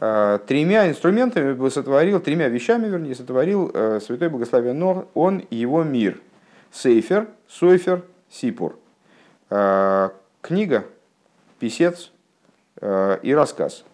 э, 0.00 0.38
тремя 0.46 0.88
инструментами 0.88 1.68
сотворил, 1.68 2.20
тремя 2.20 2.48
вещами, 2.48 2.88
вернее, 2.88 3.14
сотворил 3.14 3.70
э, 3.72 4.00
Святой 4.04 4.28
Благословен 4.28 4.78
Нор, 4.78 5.06
он 5.14 5.44
его 5.50 5.82
мир. 5.82 6.20
Сейфер, 6.72 7.28
Сойфер, 7.48 8.02
Сипур. 8.30 8.76
Книга, 9.48 10.84
писец, 11.58 12.10
Э, 12.80 13.18
и 13.22 13.34
рассказ. 13.34 13.84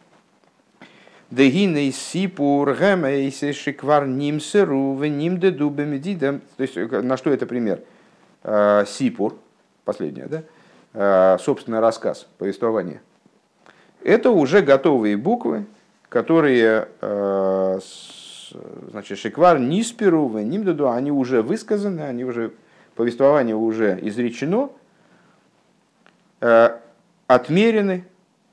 Дегиней 1.30 1.90
сипур 1.90 2.72
гэмэйсе 2.72 3.52
шиквар 3.52 4.06
нимсеру 4.06 4.94
в 4.94 5.04
ним 5.06 5.40
де 5.40 5.50
дубе 5.50 5.98
То 5.98 6.40
есть, 6.58 6.76
э, 6.76 6.86
на 7.02 7.16
что 7.16 7.30
это 7.30 7.46
пример? 7.46 7.82
Э, 8.44 8.84
сипур, 8.86 9.36
последнее, 9.84 10.26
да? 10.26 10.42
Собственно, 11.38 11.82
рассказ, 11.82 12.26
повествование. 12.38 13.02
Это 14.02 14.30
уже 14.30 14.62
готовые 14.62 15.18
буквы, 15.18 15.66
которые, 16.08 16.88
значит, 18.90 19.18
шиквар 19.18 19.58
нисперу 19.58 20.26
в 20.26 20.40
ним 20.40 20.64
деду, 20.64 20.88
они 20.90 21.12
уже 21.12 21.42
высказаны, 21.42 22.00
они 22.00 22.24
уже, 22.24 22.52
повествование 22.94 23.54
уже 23.54 23.98
изречено, 24.00 24.70
отмерены, 27.26 28.06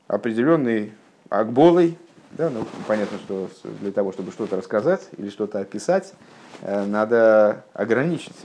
определенный 0.08 0.92
акболой, 1.30 1.98
да, 2.38 2.50
ну, 2.50 2.66
понятно, 2.88 3.18
что 3.20 3.50
для 3.82 3.92
того, 3.92 4.12
чтобы 4.12 4.32
что-то 4.32 4.58
рассказать 4.58 5.08
или 5.18 5.30
что-то 5.30 5.60
описать, 5.60 6.14
э, 6.62 6.86
надо 6.86 7.64
ограничить, 7.74 8.36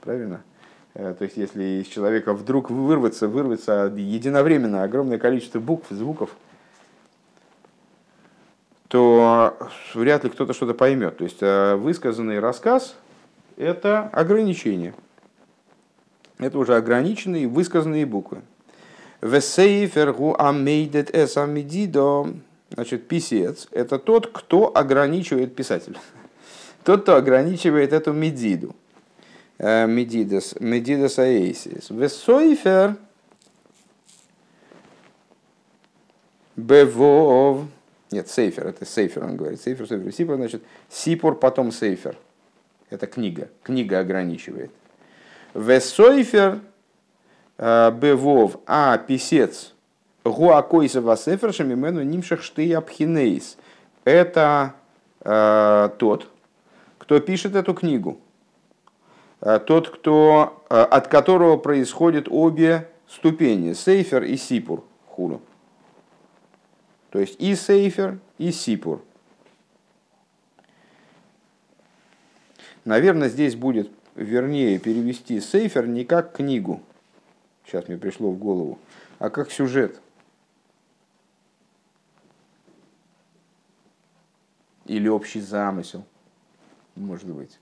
правильно? 0.00 0.42
Э, 0.94 1.14
то 1.16 1.24
есть, 1.24 1.36
если 1.36 1.82
из 1.82 1.86
человека 1.86 2.32
вдруг 2.32 2.70
вырваться, 2.70 3.28
вырваться 3.28 3.92
единовременно 3.96 4.82
огромное 4.82 5.18
количество 5.18 5.60
букв, 5.60 5.86
звуков, 5.90 6.30
то 8.88 9.56
вряд 9.94 10.24
ли 10.24 10.30
кто-то 10.30 10.52
что-то 10.52 10.74
поймет. 10.74 11.18
То 11.18 11.24
есть, 11.24 11.38
э, 11.40 11.74
высказанный 11.76 12.40
рассказ– 12.40 12.96
это 13.56 14.08
ограничение. 14.12 14.94
Это 16.38 16.58
уже 16.58 16.76
ограниченные 16.76 17.46
высказанные 17.48 18.06
буквы. 18.06 18.42
Весейфергу 19.20 20.36
амейдет 20.38 21.14
эс 21.14 21.36
амидидо. 21.36 22.28
Значит, 22.70 23.08
писец– 23.08 23.68
это 23.70 23.98
тот, 23.98 24.26
кто 24.26 24.76
ограничивает 24.76 25.54
писатель. 25.54 25.98
Тот, 26.84 27.02
кто 27.02 27.16
ограничивает 27.16 27.92
эту 27.92 28.12
медиду. 28.12 28.74
Э, 29.58 29.86
медидес, 29.86 30.54
медидес 30.60 31.18
аэйсис. 31.18 31.90
Весойфер 31.90 32.96
бевов. 36.56 37.66
Нет, 38.10 38.28
сейфер, 38.28 38.68
это 38.68 38.84
сейфер, 38.84 39.24
он 39.24 39.36
говорит. 39.36 39.60
Сейфер, 39.60 39.86
сейфер, 39.88 40.12
сипор, 40.12 40.36
значит, 40.36 40.62
сипор, 40.88 41.34
потом 41.36 41.72
сейфер. 41.72 42.16
Это 42.90 43.06
книга. 43.06 43.48
Книга 43.62 44.00
ограничивает. 44.00 44.70
Весойфер 45.54 46.60
Э, 47.58 47.90
бевов, 47.90 48.58
а 48.66 48.98
писец 48.98 49.72
гуакойса 50.30 51.00
васефершами 51.00 51.74
мену 51.74 52.02
нимшах 52.02 52.42
штыя 52.42 52.80
пхинейс. 52.80 53.56
Это 54.04 54.74
э, 55.20 55.90
тот, 55.98 56.30
кто 56.98 57.20
пишет 57.20 57.54
эту 57.54 57.74
книгу, 57.74 58.18
э, 59.40 59.58
тот, 59.64 59.88
кто, 59.88 60.64
э, 60.68 60.74
от 60.74 61.08
которого 61.08 61.56
происходят 61.56 62.26
обе 62.28 62.88
ступени, 63.08 63.72
сейфер 63.72 64.24
и 64.24 64.36
сипур, 64.36 64.84
хулу. 65.06 65.40
То 67.10 67.20
есть 67.20 67.40
и 67.40 67.54
сейфер, 67.54 68.18
и 68.38 68.52
сипур. 68.52 69.02
Наверное, 72.84 73.28
здесь 73.28 73.56
будет 73.56 73.90
вернее 74.14 74.78
перевести 74.78 75.40
сейфер 75.40 75.86
не 75.86 76.04
как 76.04 76.32
книгу, 76.32 76.80
сейчас 77.64 77.88
мне 77.88 77.96
пришло 77.96 78.30
в 78.30 78.38
голову, 78.38 78.78
а 79.18 79.30
как 79.30 79.50
сюжет. 79.50 80.00
Или 84.86 85.08
общий 85.08 85.40
замысел, 85.40 86.04
может 86.94 87.28
быть. 87.28 87.58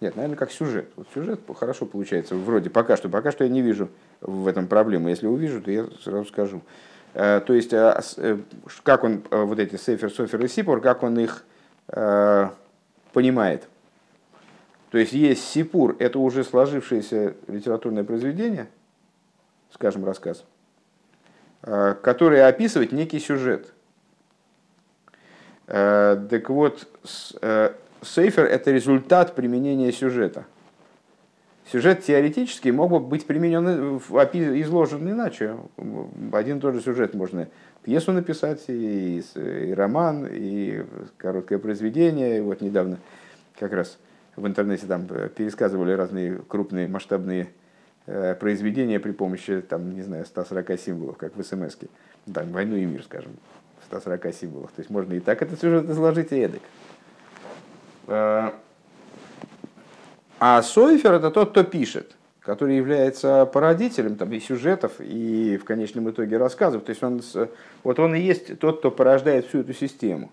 Нет, 0.00 0.16
наверное, 0.16 0.36
как 0.36 0.50
сюжет. 0.50 0.90
Вот 0.96 1.06
сюжет 1.14 1.40
хорошо 1.56 1.86
получается, 1.86 2.34
вроде 2.34 2.70
пока 2.70 2.96
что. 2.96 3.08
Пока 3.08 3.30
что 3.30 3.44
я 3.44 3.50
не 3.50 3.62
вижу 3.62 3.88
в 4.20 4.48
этом 4.48 4.66
проблемы. 4.66 5.10
Если 5.10 5.28
увижу, 5.28 5.62
то 5.62 5.70
я 5.70 5.86
сразу 6.02 6.24
скажу. 6.24 6.62
Э, 7.14 7.40
то 7.40 7.52
есть, 7.54 7.72
э, 7.72 8.00
э, 8.16 8.38
как 8.82 9.04
он, 9.04 9.22
вот 9.30 9.58
эти 9.58 9.76
Сейфер, 9.76 10.10
Софер 10.10 10.44
и 10.44 10.48
Сипор, 10.48 10.80
как 10.80 11.02
он 11.02 11.18
их 11.18 11.44
понимает. 13.12 13.68
То 14.90 14.98
есть, 14.98 15.12
есть 15.12 15.44
Сипур, 15.44 15.96
это 15.98 16.18
уже 16.18 16.42
сложившееся 16.42 17.34
литературное 17.48 18.04
произведение, 18.04 18.68
скажем, 19.72 20.04
рассказ, 20.04 20.44
которое 21.60 22.46
описывает 22.46 22.92
некий 22.92 23.18
сюжет. 23.18 23.72
Так 25.72 26.50
вот, 26.50 26.86
Сейфер– 28.02 28.44
это 28.44 28.70
результат 28.70 29.34
применения 29.34 29.90
сюжета. 29.90 30.44
Сюжет 31.70 32.04
теоретически 32.04 32.68
мог 32.68 32.90
бы 32.90 33.00
быть 33.00 33.26
применен, 33.26 33.96
изложен 33.96 35.10
иначе. 35.10 35.56
Один 36.32 36.58
и 36.58 36.60
тот 36.60 36.74
же 36.74 36.82
сюжет 36.82 37.14
можно 37.14 37.48
пьесу 37.82 38.12
написать, 38.12 38.64
и, 38.68 39.22
и 39.34 39.72
роман, 39.72 40.28
и 40.30 40.84
короткое 41.16 41.58
произведение. 41.58 42.38
И 42.38 42.40
вот 42.42 42.60
недавно 42.60 42.98
как 43.58 43.72
раз 43.72 43.98
в 44.36 44.46
интернете 44.46 44.86
там 44.86 45.06
пересказывали 45.34 45.92
разные 45.92 46.42
крупные 46.48 46.88
масштабные 46.88 47.48
э, 48.06 48.34
произведения 48.34 49.00
при 49.00 49.12
помощи, 49.12 49.62
там, 49.62 49.94
не 49.94 50.02
знаю, 50.02 50.26
140 50.26 50.78
символов, 50.78 51.16
как 51.16 51.34
в 51.34 51.42
смс 51.42 51.78
-ке. 51.78 51.88
Там 52.32 52.52
«Войну 52.52 52.76
и 52.76 52.84
мир», 52.84 53.02
скажем, 53.02 53.32
140 54.00 54.34
символов. 54.34 54.70
То 54.70 54.80
есть 54.80 54.90
можно 54.90 55.12
и 55.14 55.20
так 55.20 55.42
этот 55.42 55.60
сюжет 55.60 55.88
изложить, 55.90 56.32
и 56.32 56.36
эдак. 56.36 56.60
Э, 58.06 58.50
а 60.38 60.62
Сойфер 60.62 61.14
это 61.14 61.30
тот, 61.30 61.50
кто 61.50 61.62
пишет, 61.62 62.16
который 62.40 62.76
является 62.76 63.46
породителем 63.46 64.16
там, 64.16 64.32
и 64.32 64.40
сюжетов, 64.40 64.92
и 64.98 65.58
в 65.58 65.64
конечном 65.64 66.10
итоге 66.10 66.38
рассказов. 66.38 66.84
То 66.84 66.90
есть 66.90 67.02
он, 67.02 67.22
вот 67.84 67.98
он 67.98 68.14
и 68.14 68.20
есть 68.20 68.58
тот, 68.58 68.78
кто 68.78 68.90
порождает 68.90 69.46
всю 69.46 69.60
эту 69.60 69.74
систему. 69.74 70.30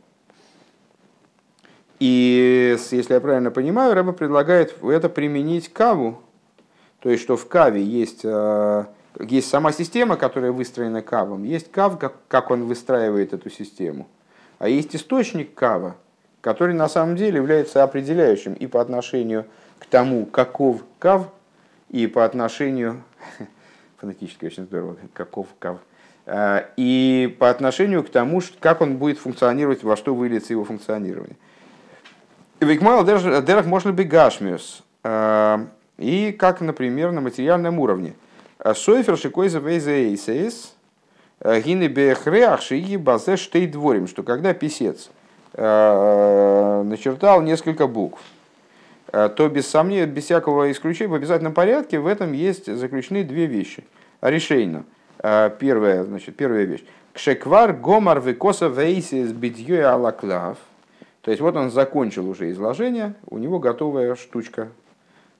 И, 1.99 2.77
если 2.91 3.13
я 3.13 3.19
правильно 3.19 3.51
понимаю, 3.51 3.93
Рэба 3.93 4.13
предлагает 4.13 4.81
это 4.81 5.09
применить 5.09 5.67
к 5.67 5.73
каву. 5.73 6.23
То 7.01 7.09
есть, 7.09 7.23
что 7.23 7.35
в 7.35 7.47
каве 7.47 7.83
есть, 7.83 8.21
э, 8.23 8.85
есть 9.19 9.49
сама 9.49 9.71
система, 9.71 10.15
которая 10.15 10.51
выстроена 10.51 11.01
кавом, 11.01 11.43
есть 11.43 11.71
кав, 11.71 11.99
как, 12.27 12.51
он 12.51 12.65
выстраивает 12.65 13.33
эту 13.33 13.49
систему. 13.49 14.07
А 14.59 14.69
есть 14.69 14.95
источник 14.95 15.53
кава, 15.53 15.95
который 16.41 16.73
на 16.73 16.87
самом 16.89 17.15
деле 17.15 17.37
является 17.37 17.83
определяющим 17.83 18.53
и 18.53 18.67
по 18.67 18.81
отношению 18.81 19.45
к 19.79 19.85
тому, 19.85 20.25
каков 20.25 20.83
кав, 20.99 21.29
и 21.89 22.07
по 22.07 22.23
отношению, 22.23 23.03
фонетически 23.97 24.45
очень 24.45 24.63
здорово, 24.63 24.97
каков 25.13 25.47
кав, 25.57 25.79
э, 26.25 26.65
и 26.77 27.35
по 27.39 27.49
отношению 27.49 28.03
к 28.03 28.09
тому, 28.09 28.41
как 28.59 28.81
он 28.81 28.97
будет 28.97 29.17
функционировать, 29.17 29.83
во 29.83 29.97
что 29.97 30.13
выльется 30.13 30.53
его 30.53 30.63
функционирование. 30.63 31.37
Викмал 32.59 33.05
дерах 33.05 33.65
может 33.65 33.93
быть 33.93 34.07
гашмиус. 34.09 34.83
Э, 35.03 35.65
и 35.97 36.31
как, 36.31 36.61
например, 36.61 37.11
на 37.11 37.21
материальном 37.21 37.79
уровне. 37.79 38.13
Сойфер 38.61 39.17
шикойза 39.17 39.59
вейза 39.59 39.91
эйсейс, 39.91 40.73
гины 41.41 41.87
бехреах 41.87 42.61
шиги 42.61 42.97
базе 42.97 43.37
штей 43.37 43.67
дворим, 43.67 44.07
что 44.07 44.23
когда 44.23 44.53
писец 44.53 45.09
начертал 45.53 47.41
несколько 47.41 47.87
букв, 47.87 48.21
то 49.11 49.49
без 49.49 49.67
сомнения, 49.67 50.05
без 50.05 50.25
всякого 50.25 50.71
исключения, 50.71 51.09
в 51.09 51.15
обязательном 51.15 51.53
порядке 51.53 51.99
в 51.99 52.07
этом 52.07 52.33
есть 52.33 52.71
заключены 52.71 53.23
две 53.23 53.45
вещи. 53.45 53.85
Решейно. 54.21 54.83
Первая, 55.17 56.03
значит, 56.03 56.35
первая 56.35 56.65
вещь. 56.65 56.83
Кшеквар 57.13 57.73
гомар 57.73 58.19
векоса 58.19 58.67
вейсис 58.67 59.31
битье 59.31 59.85
алаклав. 59.85 60.57
То 61.21 61.31
есть 61.31 61.41
вот 61.41 61.55
он 61.55 61.71
закончил 61.71 62.29
уже 62.29 62.51
изложение, 62.51 63.13
у 63.27 63.37
него 63.37 63.59
готовая 63.59 64.15
штучка, 64.15 64.67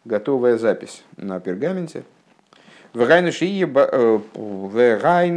готовая 0.06 0.58
запись 0.58 1.04
на 1.18 1.40
пергаменте. 1.40 2.04
Вегайну 2.94 3.30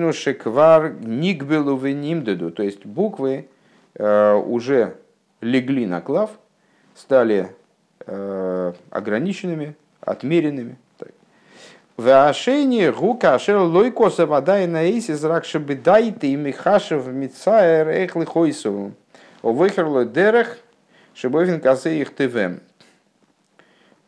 э, 0.09 0.13
шеквар 0.13 0.93
нигбелу 1.01 1.77
венимдеду. 1.77 2.51
То 2.51 2.63
есть 2.63 2.87
буквы 2.87 3.49
уже 3.95 4.97
легли 5.43 5.87
на 5.87 6.01
клав, 6.01 6.31
стали 6.95 7.51
ограниченными, 8.91 9.77
отмеренными. 10.01 10.79
В 11.99 12.09
Ашене 12.09 12.91
гука 12.91 13.35
ашер 13.35 13.59
лойкоса 13.59 14.27
вода 14.27 14.63
и 14.63 14.67
наиси 14.67 15.13
зрак 15.13 15.45
шабедайте 15.45 16.29
и 16.29 16.37
михашев 16.37 17.07
мицаер 17.07 17.89
эхлы 17.89 18.25
хойсову. 18.25 18.93
Овыхерло 19.43 20.07
дерех 20.07 20.57
шебовин 21.15 21.61
косы 21.61 22.01
их 22.01 22.15
тывем. 22.15 22.61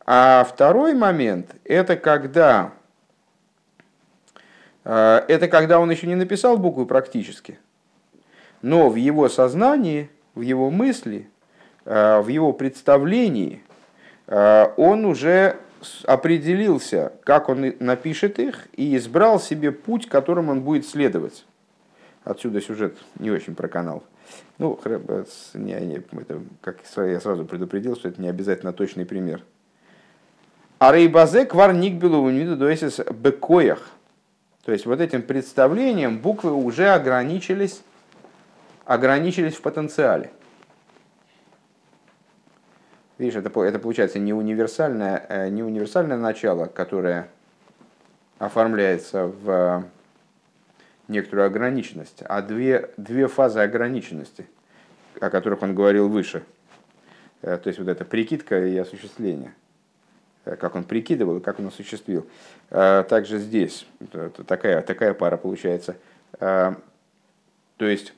А 0.07 0.43
второй 0.49 0.95
момент, 0.95 1.51
это 1.63 1.95
когда, 1.95 2.71
это 4.89 5.47
когда 5.47 5.79
он 5.79 5.89
еще 5.91 6.07
не 6.07 6.15
написал 6.15 6.57
букву 6.57 6.85
практически, 6.85 7.59
но 8.61 8.89
в 8.89 8.95
его 8.95 9.29
сознании, 9.29 10.09
в 10.35 10.41
его 10.41 10.69
мысли, 10.69 11.29
э, 11.85 12.19
в 12.21 12.27
его 12.27 12.53
представлении 12.53 13.61
Э, 14.27 14.67
он 14.77 15.05
уже 15.05 15.57
определился, 16.03 17.13
как 17.23 17.49
он 17.49 17.73
напишет 17.79 18.39
их, 18.39 18.67
и 18.75 18.95
избрал 18.97 19.39
себе 19.39 19.71
путь, 19.71 20.07
которым 20.07 20.49
он 20.49 20.61
будет 20.61 20.87
следовать. 20.87 21.45
Отсюда 22.23 22.59
сюжет 22.59 22.97
не 23.19 23.29
очень 23.29 23.53
про 23.53 23.67
канал. 23.67 24.03
Ну, 24.57 24.79
не, 25.53 25.73
не, 25.73 25.95
это, 25.97 26.41
как 26.61 26.79
я 26.97 27.19
сразу 27.19 27.45
предупредил, 27.45 27.95
что 27.95 28.09
это 28.09 28.19
не 28.19 28.29
обязательно 28.29 28.73
точный 28.73 29.05
пример. 29.05 29.43
А 30.79 30.91
рейбазе 30.91 31.45
кварник 31.45 31.95
был 31.95 32.15
у 32.15 32.55
дуэсис 32.55 32.99
бекоях. 33.11 33.91
То 34.65 34.71
есть 34.71 34.87
вот 34.87 34.99
этим 34.99 35.21
представлением 35.21 36.17
буквы 36.17 36.51
уже 36.51 36.89
ограничились, 36.89 37.83
ограничились 38.83 39.53
в 39.53 39.61
потенциале. 39.61 40.31
Видишь, 43.19 43.35
это, 43.35 43.61
это 43.61 43.79
получается 43.79 44.17
не 44.17 44.33
универсальное, 44.33 45.23
э, 45.29 45.49
не 45.49 45.61
универсальное 45.61 46.17
начало, 46.17 46.65
которое 46.65 47.29
оформляется 48.39 49.27
в 49.27 49.49
э, 49.49 49.83
некоторую 51.09 51.45
ограниченность, 51.45 52.23
а 52.27 52.41
две, 52.41 52.89
две 52.97 53.27
фазы 53.27 53.59
ограниченности, 53.59 54.47
о 55.21 55.29
которых 55.29 55.61
он 55.61 55.75
говорил 55.75 56.09
выше. 56.09 56.43
Э, 57.43 57.57
то 57.57 57.67
есть 57.67 57.77
вот 57.77 57.87
эта 57.87 58.03
прикидка 58.03 58.65
и 58.65 58.75
осуществление. 58.75 59.53
Как 60.45 60.75
он 60.75 60.83
прикидывал 60.83 61.37
и 61.37 61.41
как 61.41 61.59
он 61.59 61.67
осуществил. 61.67 62.25
Также 62.69 63.39
здесь 63.39 63.85
такая, 64.47 64.81
такая 64.81 65.13
пара 65.13 65.37
получается. 65.37 65.95
То 66.39 66.75
есть 67.79 68.13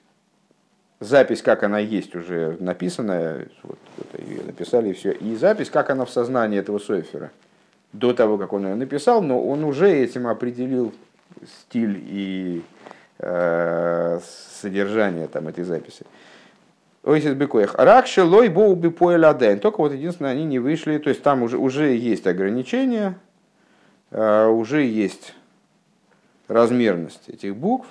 запись, 1.00 1.42
как 1.42 1.63
она 1.63 1.80
есть, 1.80 2.16
уже 2.16 2.58
написанная, 2.60 3.48
вот, 3.63 3.80
вот 3.98 4.20
ее 4.20 4.44
написали 4.44 4.90
и 4.90 4.94
все, 4.94 5.12
и 5.12 5.36
запись, 5.36 5.70
как 5.70 5.90
она 5.90 6.06
в 6.06 6.10
сознании 6.10 6.60
этого 6.60 6.80
Сойфера, 6.80 7.32
до 7.94 8.13
того, 8.13 8.38
как 8.38 8.54
он 8.54 8.68
ее 8.68 8.76
написал, 8.76 9.22
но 9.22 9.42
он 9.42 9.63
уже 9.63 9.90
этим 9.90 10.28
определил 10.28 10.94
стиль 11.46 12.02
и 12.04 12.63
э, 13.20 14.20
содержание 14.62 15.28
там, 15.28 15.48
этой 15.48 15.63
записи. 15.63 16.06
Бекоях. 17.36 17.76
Ракши 17.76 18.24
лой 18.24 18.50
боу 18.50 18.76
бипоэладайн. 18.76 19.60
Только 19.60 19.82
вот 19.82 19.93
единственное, 19.93 20.32
они 20.32 20.46
не 20.46 20.60
вышли. 20.60 20.98
То 20.98 21.10
есть 21.10 21.24
там 21.24 21.43
уже, 21.43 21.58
уже 21.58 21.96
есть 21.96 22.28
ограничения, 22.28 23.17
э, 24.12 24.46
уже 24.48 24.84
есть 24.84 25.34
размерность 26.48 27.30
этих 27.30 27.56
букв 27.56 27.88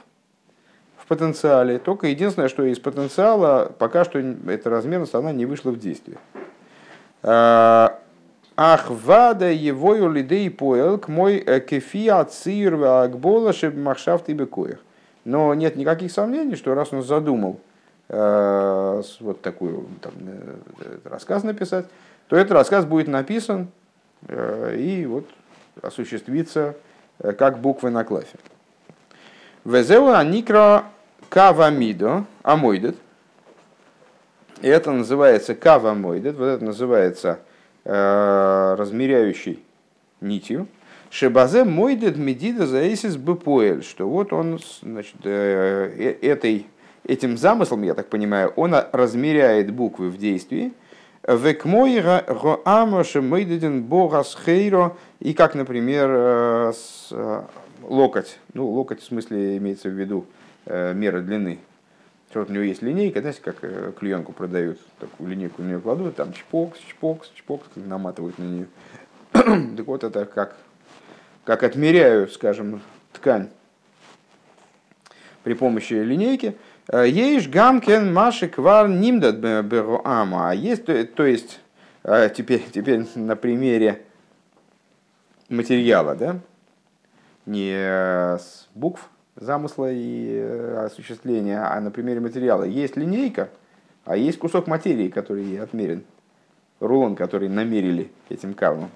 потенциале. 1.07 1.79
Только 1.79 2.09
единственное, 2.09 2.49
что 2.49 2.65
из 2.65 2.79
потенциала 2.79 3.73
пока 3.79 4.05
что 4.05 4.19
эта 4.19 4.71
размерность 4.71 5.15
она 5.15 5.33
не 5.33 5.47
вышла 5.47 5.71
в 5.71 5.79
действие. 5.79 6.19
А, 7.23 7.99
Ах, 8.57 8.91
вада 8.91 9.51
его 9.51 9.95
лидей 10.09 10.51
поэл 10.51 10.99
к 10.99 11.09
мой 11.09 11.37
э, 11.37 11.61
кефия 11.61 12.25
цир 12.25 12.83
акбола 12.83 13.53
махшафт 13.75 14.29
и 14.29 14.33
бекоях. 14.33 14.79
Но 15.25 15.53
нет 15.55 15.77
никаких 15.77 16.11
сомнений, 16.13 16.57
что 16.57 16.75
раз 16.75 16.93
он 16.93 17.03
задумал 17.03 17.61
вот 18.09 19.41
такой 19.43 19.85
там, 20.01 20.13
э, 20.27 20.99
рассказ 21.05 21.43
написать, 21.43 21.87
то 22.29 22.37
этот 22.37 22.53
рассказ 22.53 22.85
будет 22.85 23.09
написан 23.09 23.69
и 24.29 25.07
вот 25.09 25.29
осуществится 25.83 26.77
как 27.39 27.59
буквы 27.59 27.91
на 27.91 28.05
клафе. 28.05 28.39
Везеу 29.65 30.09
аникро 30.11 30.85
кавамидо 31.29 32.25
амойдет. 32.43 32.97
Это 34.63 34.93
называется 34.93 35.55
кавамойдет, 35.55 36.37
вот 36.37 36.47
это 36.47 36.65
называется 36.65 37.41
э, 37.85 38.75
размеряющий 38.79 39.63
нитью. 40.21 40.69
Шебазе 41.11 41.65
мойдет 41.65 42.17
медида 42.17 42.67
заэсис 42.67 43.17
бепоэль, 43.17 43.83
что 43.83 44.09
вот 44.09 44.33
он, 44.33 44.61
значит, 44.83 45.17
э, 45.25 45.93
э, 45.97 46.27
этой, 46.27 46.67
этим 47.07 47.37
замыслом, 47.37 47.83
я 47.83 47.95
так 47.95 48.09
понимаю, 48.09 48.53
он 48.57 48.75
размеряет 48.93 49.73
буквы 49.73 50.11
в 50.11 50.19
действии. 50.19 50.73
Векмой 51.27 52.01
роамоше 52.01 53.21
мойдеден 53.21 53.83
богас 53.83 54.37
хейро, 54.45 54.97
и 55.21 55.35
как, 55.35 55.55
например, 55.55 56.09
э, 56.13 56.73
локоть, 57.83 58.39
ну, 58.55 58.69
локоть 58.69 59.01
в 59.01 59.05
смысле 59.05 59.57
имеется 59.57 59.89
в 59.89 59.93
виду 59.93 60.27
мера 60.67 61.21
длины, 61.21 61.61
вот 62.35 62.51
у 62.51 62.53
него 62.53 62.65
есть 62.65 62.83
линейка, 62.83 63.21
знаете, 63.21 63.41
как 63.43 63.61
клеенку 63.99 64.33
продают, 64.33 64.79
такую 64.99 65.31
линейку 65.31 65.63
у 65.63 65.65
нее 65.65 65.81
кладут, 65.81 66.17
там 66.17 66.33
чпокс, 66.33 66.79
чпокс, 66.81 67.31
чпокс, 67.35 67.67
наматывают 67.77 68.39
на 68.39 68.45
нее. 68.45 68.67
так 69.33 69.87
вот 69.87 70.05
это 70.05 70.27
как 70.27 70.57
как 71.47 71.63
отмеряю, 71.63 72.29
скажем, 72.29 72.83
ткань 73.13 73.49
при 75.45 75.55
помощи 75.55 75.95
линейки, 75.95 76.57
э, 76.89 77.09
есть 77.09 77.49
гамкен 77.49 78.13
маши 78.13 78.49
квар 78.49 78.89
нимдат 78.89 79.37
беруама. 79.37 80.51
А 80.51 80.55
есть, 80.55 80.85
то 81.15 81.27
есть, 81.27 81.61
э, 82.05 82.31
теперь, 82.37 82.65
теперь 82.73 83.07
на 83.15 83.37
примере 83.37 84.03
материала, 85.49 86.15
да, 86.15 86.39
не 87.47 87.73
с 87.73 88.69
букв 88.75 89.09
замысла 89.37 89.93
и 89.93 90.39
э, 90.41 90.87
осуществления, 90.87 91.61
а 91.61 91.81
на 91.81 91.91
примере 91.91 92.21
материала. 92.21 92.65
Есть 92.65 92.97
линейка, 92.97 93.51
а 94.05 94.17
есть 94.17 94.39
кусок 94.39 94.67
материи, 94.67 95.09
который 95.09 95.61
отмерен, 95.61 96.05
рулон, 96.81 97.15
который 97.17 97.49
намерили 97.49 98.11
этим 98.29 98.55
кавом. 98.55 98.91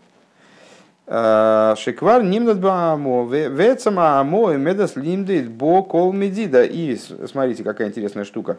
Шиквар 1.06 2.22
нимнат 2.22 2.60
баамо, 2.60 3.26
вецама 3.26 4.20
амо 4.20 4.52
и 4.52 4.56
медас 4.56 4.96
лимдит 4.96 5.50
бо 5.50 5.82
кол 5.82 6.12
медида. 6.12 6.64
И 6.64 6.96
смотрите, 6.96 7.64
какая 7.64 7.88
интересная 7.88 8.24
штука, 8.24 8.58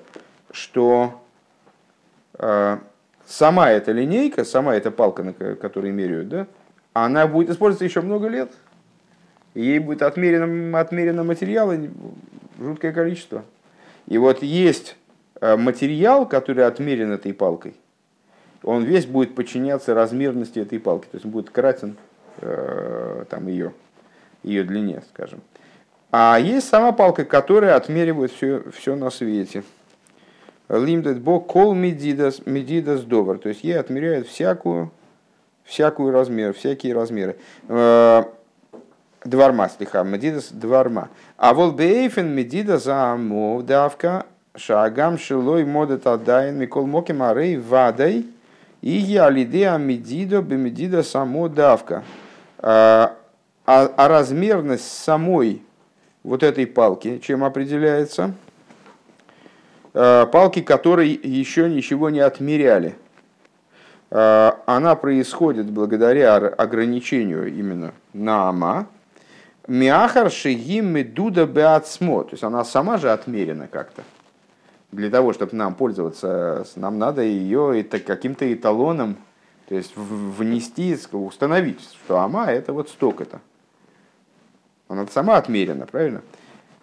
что 0.52 1.22
сама 3.26 3.70
эта 3.72 3.92
линейка, 3.92 4.44
сама 4.44 4.76
эта 4.76 4.92
палка, 4.92 5.24
на 5.24 5.34
которой 5.34 5.92
меряют, 5.92 6.30
да, 6.30 6.48
она 6.94 7.28
будет 7.28 7.50
использоваться 7.50 7.86
еще 7.86 8.02
много 8.02 8.28
лет. 8.28 8.52
Ей 9.54 9.80
будет 9.80 10.02
отмерено, 10.02 10.80
отмерено 10.80 11.24
материала 11.24 11.78
жуткое 12.60 12.94
количество. 12.94 13.44
И 14.08 14.18
вот 14.18 14.44
есть 14.44 14.96
э, 15.40 15.56
материал, 15.58 16.28
который 16.28 16.66
отмерен 16.66 17.12
этой 17.12 17.34
палкой, 17.34 17.76
он 18.64 18.84
весь 18.84 19.06
будет 19.06 19.36
подчиняться 19.36 19.94
размерности 19.94 20.60
этой 20.60 20.80
палки. 20.80 21.06
То 21.06 21.16
есть 21.16 21.26
он 21.26 21.32
будет 21.32 21.50
кратен 21.50 21.98
там 22.40 23.48
ее, 23.48 23.74
ее 24.44 24.64
длине, 24.64 25.02
скажем. 25.14 25.42
А 26.12 26.38
есть 26.40 26.68
сама 26.68 26.92
палка, 26.92 27.24
которая 27.24 27.76
отмеривает 27.76 28.32
все, 28.32 28.64
все 28.72 28.96
на 28.96 29.10
свете. 29.10 29.64
Лимдет 30.68 31.22
бо 31.22 31.40
кол 31.40 31.74
медидас, 31.74 32.46
медидас 32.46 33.02
довар. 33.02 33.38
То 33.40 33.50
есть 33.50 33.64
ей 33.64 33.80
отмеряют 33.80 34.28
всякую, 34.28 34.92
всякую 35.64 36.12
размер, 36.12 36.54
всякие 36.54 36.94
размеры. 36.94 37.38
Э, 37.70 38.24
дварма, 39.24 39.70
слиха, 39.70 40.04
медидас 40.04 40.50
дварма. 40.52 41.10
А 41.38 41.54
вот 41.54 41.76
бейфен 41.76 42.30
медидас 42.30 42.88
амов 42.88 43.66
давка 43.66 44.26
шагам 44.56 45.18
шилой 45.18 45.64
модет 45.64 46.08
адайн 46.08 46.58
микол 46.58 46.88
моким 46.88 47.24
арей 47.24 47.58
вадай 47.58 48.26
и 48.82 48.92
я 48.92 49.30
лидеа 49.30 49.78
медидо 49.78 50.42
бемедида 50.42 51.04
само 51.04 51.48
давка. 51.48 52.04
А, 52.58 53.16
а, 53.66 53.92
а 53.96 54.08
размерность 54.08 54.92
самой 54.92 55.64
вот 56.24 56.44
этой 56.44 56.68
палки 56.68 57.20
чем 57.20 57.44
определяется? 57.44 58.34
А, 59.94 60.26
палки, 60.26 60.62
которые 60.62 61.14
еще 61.14 61.70
ничего 61.70 62.10
не 62.10 62.20
отмеряли. 62.20 62.96
А, 64.10 64.60
она 64.66 64.96
происходит 64.96 65.70
благодаря 65.70 66.36
ограничению 66.36 67.54
именно 67.54 67.94
на 68.14 68.50
ама. 68.50 68.88
Миахар 69.68 70.32
шигим 70.32 70.88
медуда 70.88 71.46
беацмо. 71.46 72.24
То 72.24 72.32
есть 72.32 72.44
она 72.44 72.64
сама 72.66 72.98
же 72.98 73.12
отмерена 73.12 73.68
как-то. 73.68 74.02
Для 74.92 75.10
того, 75.10 75.34
чтобы 75.34 75.56
нам 75.56 75.76
пользоваться, 75.76 76.66
нам 76.76 77.00
надо 77.00 77.22
ее 77.22 77.80
это 77.80 78.00
каким-то 78.00 78.52
эталоном 78.54 79.18
то 79.72 79.76
есть 79.78 79.94
внести, 79.96 80.98
установить, 81.14 81.80
что 82.04 82.20
ама 82.20 82.48
это 82.48 82.74
вот 82.74 82.90
столько-то. 82.90 83.40
Она 84.90 85.08
сама 85.08 85.38
отмерена, 85.38 85.86
правильно? 85.86 86.24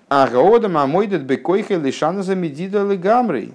А 0.09 0.27
гаодам 0.27 0.79
амойдет 0.79 1.25
бекойхе 1.25 1.77
лишана 1.77 2.23
за 2.23 2.35
медида 2.35 2.91
легамрей. 2.91 3.53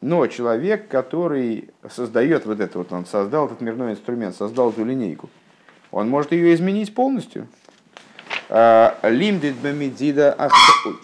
Но 0.00 0.26
человек, 0.28 0.88
который 0.88 1.68
создает 1.90 2.46
вот 2.46 2.58
это 2.58 2.78
вот, 2.78 2.90
он 2.90 3.04
создал 3.04 3.48
этот 3.48 3.60
мирной 3.60 3.92
инструмент, 3.92 4.34
создал 4.34 4.70
эту 4.70 4.82
линейку, 4.82 5.28
он 5.90 6.08
может 6.08 6.32
ее 6.32 6.54
изменить 6.54 6.94
полностью. 6.94 7.48
А, 8.52 8.98
лимдит 9.04 9.54
бемедида 9.62 10.32
ахер... 10.32 10.96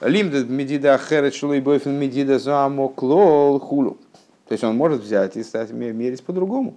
Лимдит 0.00 0.48
бемедида 0.48 0.94
ахерет 0.94 1.34
шулей 1.34 1.60
бойфен 1.60 1.92
медида 1.92 2.40
замоклол 2.40 3.60
хулу. 3.60 3.98
То 4.48 4.52
есть 4.52 4.64
он 4.64 4.76
может 4.76 5.00
взять 5.00 5.36
и 5.36 5.44
стать 5.44 5.70
мерить 5.70 6.24
по-другому. 6.24 6.76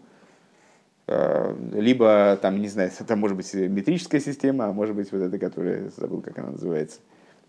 Э, 1.07 1.55
либо 1.73 2.37
там, 2.41 2.61
не 2.61 2.67
знаю, 2.67 2.91
это 2.99 3.15
может 3.15 3.35
быть 3.37 3.51
метрическая 3.53 4.21
система, 4.21 4.65
а 4.65 4.71
может 4.71 4.95
быть 4.95 5.11
вот 5.11 5.21
эта, 5.21 5.39
которая, 5.39 5.89
забыл, 5.97 6.21
как 6.21 6.37
она 6.37 6.51
называется, 6.51 6.99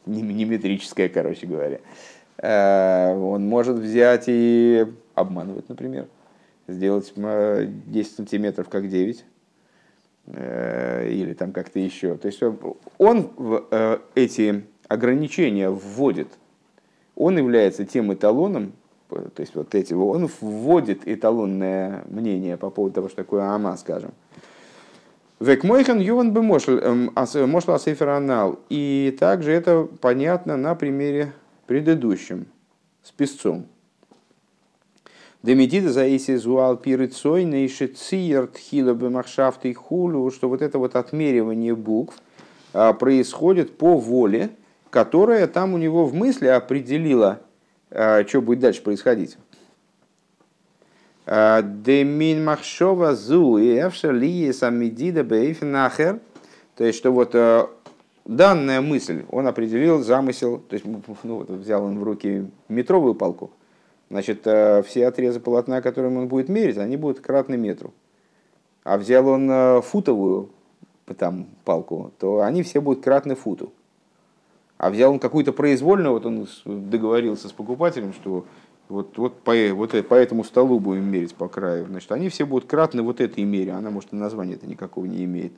не, 0.07 0.23
метрическая, 0.23 1.11
короче 1.11 1.47
говоря. 1.47 1.81
Э, 2.39 3.15
он 3.15 3.47
может 3.47 3.77
взять 3.77 4.25
и 4.29 4.87
обманывать, 5.15 5.69
например, 5.69 6.07
сделать 6.67 7.13
10 7.15 8.15
сантиметров 8.15 8.71
как 8.71 8.89
9, 8.89 9.19
э, 9.19 9.23
или 10.31 11.35
там 11.39 11.53
как-то 11.53 11.79
еще. 11.79 12.17
То 12.17 12.27
есть 12.27 12.43
он 12.99 13.31
эти 14.15 14.65
ограничения 14.89 15.71
вводит, 15.71 16.29
он 17.15 17.39
является 17.39 17.85
тем 17.85 18.13
эталоном, 18.13 18.73
то 19.09 19.41
есть 19.41 19.55
вот 19.55 19.75
эти, 19.75 19.95
он 19.95 20.29
вводит 20.41 21.09
эталонное 21.09 22.05
мнение 22.09 22.57
по 22.57 22.71
поводу 22.71 22.95
того, 22.95 23.09
что 23.09 23.17
такое 23.17 23.43
ама, 23.43 23.77
скажем. 23.77 24.13
Век 25.41 25.63
мойхан 25.63 26.01
юван 26.01 26.33
бы 26.33 26.43
мошл 26.43 26.73
эм, 26.73 27.13
асейфер 27.15 28.09
анал. 28.09 28.59
И 28.69 29.17
также 29.21 29.53
это 29.53 29.89
понятно 30.01 30.57
на 30.57 30.75
примере 30.75 31.33
предыдущем, 31.67 32.47
с 33.03 33.13
песцом. 33.13 33.67
Демедида 35.43 35.93
заиси 35.93 36.35
зуал 36.37 36.77
пирыцой 36.77 37.45
нейши 37.45 37.87
циер 37.87 38.49
тхила 38.49 38.93
бемахшафты 38.93 39.73
хулю, 39.73 40.31
что 40.33 40.49
вот 40.49 40.63
это 40.63 40.79
вот 40.79 40.97
отмеривание 40.97 41.77
букв 41.77 42.17
а, 42.73 42.93
происходит 42.93 43.79
по 43.79 43.97
воле, 43.97 44.51
которая 44.91 45.47
там 45.47 45.75
у 45.75 45.79
него 45.79 46.07
в 46.07 46.15
мысли 46.15 46.49
определила 46.49 47.41
а, 47.91 48.27
что 48.27 48.43
будет 48.43 48.59
дальше 48.59 48.83
происходить. 48.83 49.39
А, 51.25 51.63
Демин 51.63 52.45
махшова 52.45 53.15
зу 53.15 53.59
и 53.59 53.81
ли 54.03 54.53
самидида 54.53 55.23
бейфнахер. 55.23 56.19
То 56.75 56.85
есть, 56.85 56.99
что 56.99 57.13
вот 57.13 57.35
данная 58.25 58.81
мысль, 58.81 59.25
он 59.31 59.47
определил 59.47 60.03
замысел, 60.03 60.59
то 60.59 60.75
есть 60.75 60.85
ну, 61.23 61.37
вот, 61.37 61.51
взял 61.51 61.85
он 61.85 61.99
в 61.99 62.03
руки 62.03 62.51
метровую 62.69 63.15
палку, 63.15 63.51
значит, 64.11 64.41
все 64.41 65.07
отрезы 65.07 65.41
полотна, 65.41 65.83
которым 65.83 66.17
он 66.17 66.29
будет 66.29 66.49
мерить, 66.49 66.79
они 66.79 66.97
будут 66.97 67.21
кратны 67.21 67.57
метру. 67.57 67.93
А 68.85 68.97
взял 68.97 69.27
он 69.29 69.83
футовую 69.83 70.51
там, 71.15 71.47
палку, 71.65 72.13
то 72.19 72.41
они 72.41 72.63
все 72.63 72.81
будут 72.81 73.03
кратны 73.05 73.35
футу. 73.35 73.73
А 74.77 74.91
взял 74.91 75.11
он 75.11 75.19
какую-то 75.19 75.53
произвольную, 75.53 76.13
вот 76.13 76.25
он 76.25 76.47
договорился 76.65 77.49
с 77.49 77.53
покупателем, 77.53 78.13
что 78.13 78.47
вот, 78.89 79.19
вот, 79.19 79.43
по, 79.43 79.53
вот 79.75 80.09
по 80.09 80.15
этому 80.15 80.45
столу 80.45 80.81
будем 80.81 81.11
мерить 81.11 81.35
по 81.35 81.49
краю. 81.49 81.87
Значит, 81.87 82.11
они 82.13 82.29
все 82.29 82.47
будут 82.47 82.69
кратны 82.69 83.03
вот 83.03 83.21
этой 83.21 83.45
мере. 83.45 83.73
Она, 83.73 83.91
может, 83.91 84.13
и 84.13 84.17
названия 84.17 84.55
это 84.55 84.67
никакого 84.67 85.05
не 85.05 85.25
имеет. 85.25 85.53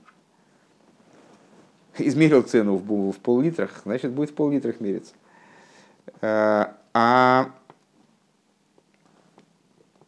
Измерил 1.98 2.42
цену 2.42 2.76
в, 2.76 3.12
в 3.12 3.18
пол-литрах, 3.18 3.82
значит, 3.84 4.12
будет 4.12 4.30
в 4.30 4.34
пол-литрах 4.34 4.80
мериться. 4.80 5.12
А, 6.22 6.76
а 6.94 7.50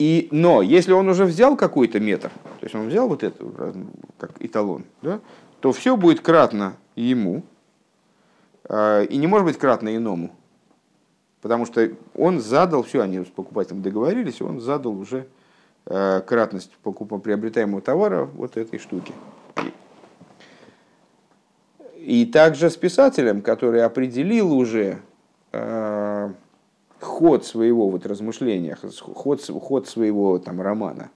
И, 0.03 0.27
но 0.33 0.62
если 0.62 0.91
он 0.91 1.09
уже 1.09 1.25
взял 1.25 1.57
какой-то 1.57 2.01
метр, 2.01 2.31
то 2.59 2.65
есть 2.65 2.75
он 2.75 2.88
взял 2.88 3.07
вот 3.07 3.23
это 3.23 3.73
как 4.19 4.33
эталон, 4.41 4.85
да, 5.01 5.21
то 5.61 5.71
все 5.71 5.97
будет 5.97 6.21
кратно 6.21 6.75
ему, 6.97 7.45
э, 8.69 9.05
и 9.05 9.17
не 9.17 9.29
может 9.29 9.47
быть 9.47 9.59
кратно 9.59 9.95
иному. 9.95 10.33
Потому 11.41 11.67
что 11.67 11.88
он 12.17 12.41
задал, 12.41 12.83
все, 12.83 13.01
они 13.01 13.21
с 13.21 13.29
покупателем 13.29 13.81
договорились, 13.81 14.43
он 14.43 14.61
задал 14.61 14.99
уже 14.99 15.29
э, 15.87 16.21
кратность 16.27 16.73
покупа, 16.83 17.19
приобретаемого 17.19 17.81
товара 17.81 18.25
вот 18.25 18.57
этой 18.57 18.81
штуки. 18.81 19.12
И 21.97 22.27
также 22.27 22.71
с 22.71 22.77
писателем, 22.77 23.41
который 23.41 23.85
определил 23.85 24.53
уже 24.53 24.99
э, 25.53 25.92
ход 27.03 27.45
своего 27.45 27.88
вот 27.88 28.07
размышления, 28.07 28.77
ход, 29.01 29.43
ход 29.45 29.88
своего 29.88 30.38
там 30.38 30.61
романа, 30.61 31.11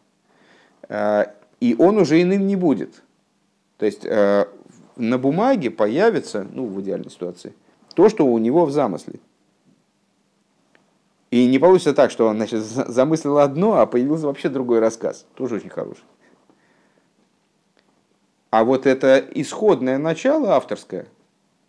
э, 0.88 1.26
и 1.60 1.74
он 1.78 1.98
уже 1.98 2.20
иным 2.20 2.46
не 2.46 2.56
будет. 2.56 3.02
То 3.78 3.86
есть 3.86 4.04
э, 4.04 4.46
на 4.96 5.18
бумаге 5.18 5.70
появится, 5.70 6.46
ну 6.50 6.66
в 6.66 6.80
идеальной 6.80 7.10
ситуации, 7.10 7.54
то, 7.94 8.08
что 8.08 8.26
у 8.26 8.38
него 8.38 8.66
в 8.66 8.70
замысле. 8.70 9.20
И 11.30 11.46
не 11.46 11.58
получится 11.58 11.92
так, 11.92 12.10
что 12.10 12.26
он 12.26 12.36
значит, 12.36 12.62
замыслил 12.62 13.38
одно, 13.38 13.78
а 13.78 13.86
появился 13.86 14.26
вообще 14.26 14.48
другой 14.48 14.78
рассказ. 14.78 15.26
Тоже 15.34 15.56
очень 15.56 15.70
хороший. 15.70 16.04
А 18.50 18.64
вот 18.64 18.86
это 18.86 19.18
исходное 19.34 19.98
начало 19.98 20.54
авторское, 20.54 21.06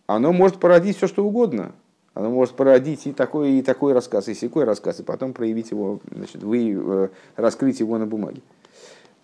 оно 0.06 0.32
может 0.32 0.58
породить 0.58 0.96
все, 0.96 1.06
что 1.06 1.24
угодно. 1.26 1.72
Оно 2.18 2.30
может 2.30 2.56
породить 2.56 3.06
и 3.06 3.12
такой, 3.12 3.52
и 3.52 3.62
такой 3.62 3.92
рассказ, 3.92 4.26
и 4.26 4.34
секой 4.34 4.64
рассказ, 4.64 4.98
и 4.98 5.04
потом 5.04 5.32
проявить 5.32 5.70
его, 5.70 6.00
значит, 6.10 6.42
вы, 6.42 6.76
э, 6.76 7.08
раскрыть 7.36 7.78
его 7.78 7.96
на 7.96 8.06
бумаге. 8.06 8.42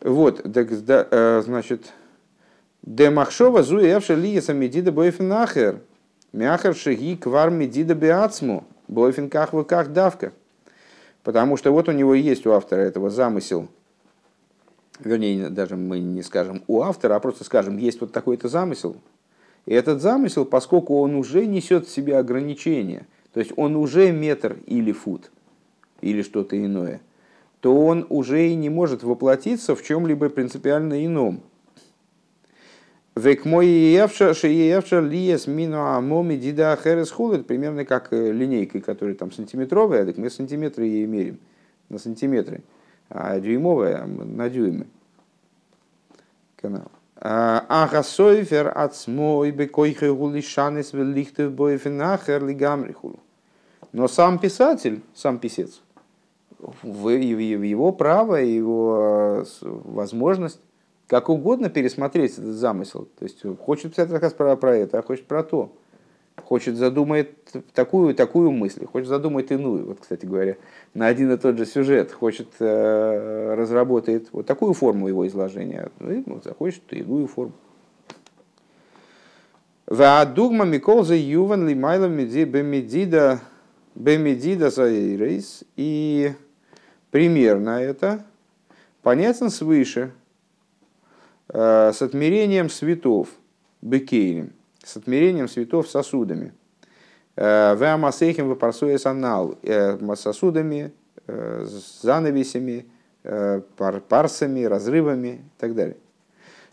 Вот, 0.00 0.40
так, 0.52 0.84
да, 0.84 1.04
э, 1.10 1.42
значит, 1.44 1.92
Демахшова 2.82 3.64
зуевша 3.64 4.14
лиеса 4.14 4.54
медида 4.54 4.92
бойфенахер, 4.92 5.80
мяхер 6.32 6.76
шаги 6.76 7.16
квар 7.16 7.50
медида 7.50 7.96
беацму. 7.96 8.62
Бойфин 8.86 9.28
ках 9.28 9.50
как 9.66 9.92
давка. 9.92 10.32
Потому 11.24 11.56
что 11.56 11.72
вот 11.72 11.88
у 11.88 11.92
него 11.92 12.14
есть 12.14 12.46
у 12.46 12.52
автора 12.52 12.82
этого 12.82 13.10
замысел, 13.10 13.66
вернее, 15.00 15.48
даже 15.48 15.74
мы 15.74 15.98
не 15.98 16.22
скажем 16.22 16.62
у 16.68 16.80
автора, 16.82 17.16
а 17.16 17.18
просто 17.18 17.42
скажем, 17.42 17.76
есть 17.76 18.00
вот 18.00 18.12
такой-то 18.12 18.46
замысел. 18.46 18.98
И 19.66 19.74
этот 19.74 20.02
замысел, 20.02 20.44
поскольку 20.44 21.00
он 21.00 21.14
уже 21.14 21.46
несет 21.46 21.86
в 21.86 21.90
себе 21.90 22.18
ограничения, 22.18 23.06
то 23.32 23.40
есть 23.40 23.52
он 23.56 23.76
уже 23.76 24.12
метр 24.12 24.58
или 24.66 24.92
фут, 24.92 25.30
или 26.00 26.22
что-то 26.22 26.62
иное, 26.62 27.00
то 27.60 27.74
он 27.74 28.06
уже 28.10 28.48
и 28.48 28.54
не 28.54 28.68
может 28.68 29.02
воплотиться 29.02 29.74
в 29.74 29.82
чем-либо 29.82 30.28
принципиально 30.28 31.04
ином. 31.04 31.40
Век 33.16 33.44
мой 33.44 33.68
евша, 33.68 34.34
шеевша 34.34 35.00
лиес 35.00 35.46
мину 35.46 35.80
амоми 35.80 36.34
дида 36.36 36.76
херес 36.82 37.12
примерно 37.44 37.84
как 37.84 38.12
э, 38.12 38.32
линейкой, 38.32 38.80
которая 38.80 39.14
там 39.14 39.30
сантиметровая, 39.30 40.04
так 40.04 40.16
мы 40.18 40.30
сантиметры 40.30 40.84
ей 40.84 41.06
мерим 41.06 41.38
на 41.88 41.98
сантиметры, 41.98 42.62
а 43.08 43.38
дюймовая 43.38 44.04
на 44.04 44.50
дюймы. 44.50 44.88
Канал. 46.56 46.90
Ага 47.26 48.02
сойфер 48.02 48.70
от 48.74 48.94
смой 48.94 49.50
бекойхе 49.50 50.12
гулишанес 50.12 50.92
велихтев 50.92 51.52
бойфенахер 51.52 52.44
лигамрихулу. 52.44 53.18
Но 53.92 54.08
сам 54.08 54.38
писатель, 54.38 55.00
сам 55.14 55.38
писец, 55.38 55.80
в 56.82 57.08
его 57.08 57.92
право, 57.92 58.36
его 58.36 59.42
э, 59.42 59.44
возможность 59.62 60.60
как 61.06 61.30
угодно 61.30 61.70
пересмотреть 61.70 62.32
этот 62.32 62.56
замысел. 62.56 63.08
То 63.18 63.24
есть 63.24 63.42
хочет 63.60 63.92
писать 63.92 64.10
рассказ 64.10 64.34
про, 64.34 64.54
про 64.56 64.76
это, 64.76 64.98
а 64.98 65.02
хочет 65.02 65.26
про 65.26 65.42
то. 65.42 65.72
Хочет 66.36 66.76
задумает 66.76 67.36
такую, 67.72 68.14
такую 68.14 68.50
мысль, 68.50 68.84
хочет 68.86 69.08
задумает 69.08 69.52
иную. 69.52 69.86
Вот, 69.86 70.00
кстати 70.00 70.26
говоря, 70.26 70.56
на 70.92 71.06
один 71.06 71.32
и 71.32 71.36
тот 71.36 71.56
же 71.56 71.64
сюжет 71.64 72.12
хочет 72.12 72.48
э, 72.58 73.54
разработает 73.56 74.28
вот 74.32 74.44
такую 74.44 74.74
форму 74.74 75.08
его 75.08 75.26
изложения, 75.26 75.90
ну, 76.00 76.12
и 76.12 76.22
ну, 76.26 76.40
захочет 76.42 76.82
иную 76.90 77.28
форму. 77.28 77.52
Ваадугма 79.86 80.64
Миколза 80.64 81.14
Юван 81.14 81.68
Лимайла 81.68 82.08
Бемедида 82.08 83.40
Бемедида 83.94 84.70
Заирейс. 84.70 85.62
И 85.76 86.32
примерно 87.10 87.80
это 87.80 88.24
понятен 89.02 89.50
свыше, 89.50 90.12
Э, 91.48 91.92
с 91.94 92.00
отмерением 92.00 92.70
светов, 92.70 93.28
бекейрим, 93.82 94.53
с 94.84 94.96
отмерением 94.96 95.48
светов 95.48 95.88
сосудами. 95.88 96.52
Э, 97.36 97.76
Веамасейхим 97.76 98.48
выпарсуя 98.48 98.98
анал 99.04 99.56
э, 99.62 99.98
сосудами, 100.16 100.92
занавесями, 102.02 102.84
парсами, 104.08 104.64
разрывами 104.64 105.28
и 105.28 105.58
так 105.58 105.74
далее. 105.74 105.96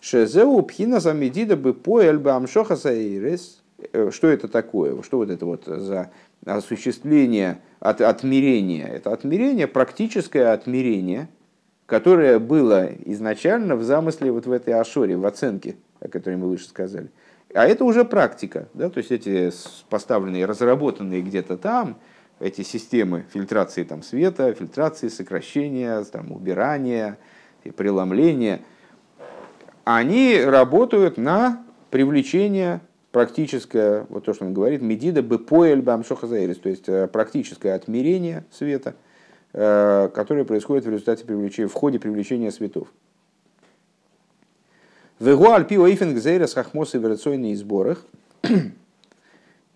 Шезеу 0.01 0.61
пхина 0.63 0.99
замедида 0.99 1.55
бы 1.55 1.73
поэль 1.73 2.17
бы 2.17 2.31
амшоха 2.31 2.75
саирес. 2.75 3.61
Что 4.09 4.27
это 4.27 4.49
такое? 4.49 5.01
Что 5.03 5.19
вот 5.19 5.29
это 5.29 5.45
вот 5.45 5.63
за 5.67 6.11
осуществление 6.45 7.61
от, 7.79 8.01
отмерения? 8.01 8.87
Это 8.87 9.13
отмерение, 9.13 9.67
практическое 9.67 10.51
отмерение– 10.51 11.29
которое 11.91 12.39
было 12.39 12.89
изначально 13.03 13.75
в 13.75 13.83
замысле 13.83 14.31
вот 14.31 14.45
в 14.45 14.51
этой 14.53 14.73
ашоре, 14.73 15.17
в 15.17 15.25
оценке, 15.25 15.75
о 15.99 16.07
которой 16.07 16.37
мы 16.37 16.47
выше 16.47 16.69
сказали. 16.69 17.09
А 17.53 17.65
это 17.65 17.83
уже 17.83 18.05
практика, 18.05 18.67
да, 18.73 18.89
то 18.89 18.99
есть 18.99 19.11
эти 19.11 19.51
поставленные, 19.89 20.45
разработанные 20.45 21.21
где-то 21.21 21.57
там, 21.57 21.97
эти 22.39 22.61
системы 22.61 23.25
фильтрации 23.31 23.83
там, 23.83 24.03
света, 24.03 24.53
фильтрации, 24.53 25.09
сокращения, 25.09 26.03
там, 26.05 26.31
убирания, 26.31 27.17
преломления, 27.75 28.61
они 29.83 30.41
работают 30.41 31.17
на 31.17 31.63
привлечение 31.89 32.81
практическое, 33.11 34.05
вот 34.09 34.25
то, 34.25 34.33
что 34.33 34.45
он 34.45 34.53
говорит, 34.53 34.81
медида 34.81 35.21
бы 35.21 35.37
поэль 35.37 35.81
то 35.81 36.69
есть 36.69 36.87
э, 36.87 37.07
практическое 37.07 37.73
отмерение 37.73 38.45
света– 38.51 38.95
Э, 39.53 40.09
которые 40.13 40.45
происходят 40.45 40.85
в 40.85 40.89
результате 40.89 41.25
привлечения, 41.25 41.67
в 41.67 41.73
ходе 41.73 41.99
привлечения 41.99 42.51
светов. 42.51 42.87
Вегу 45.21 45.51
альпи 45.51 45.77
оифинг 45.77 46.17
зейрас 46.17 46.55
хахмос 46.55 46.95
и 46.95 47.55
сборах. 47.55 48.03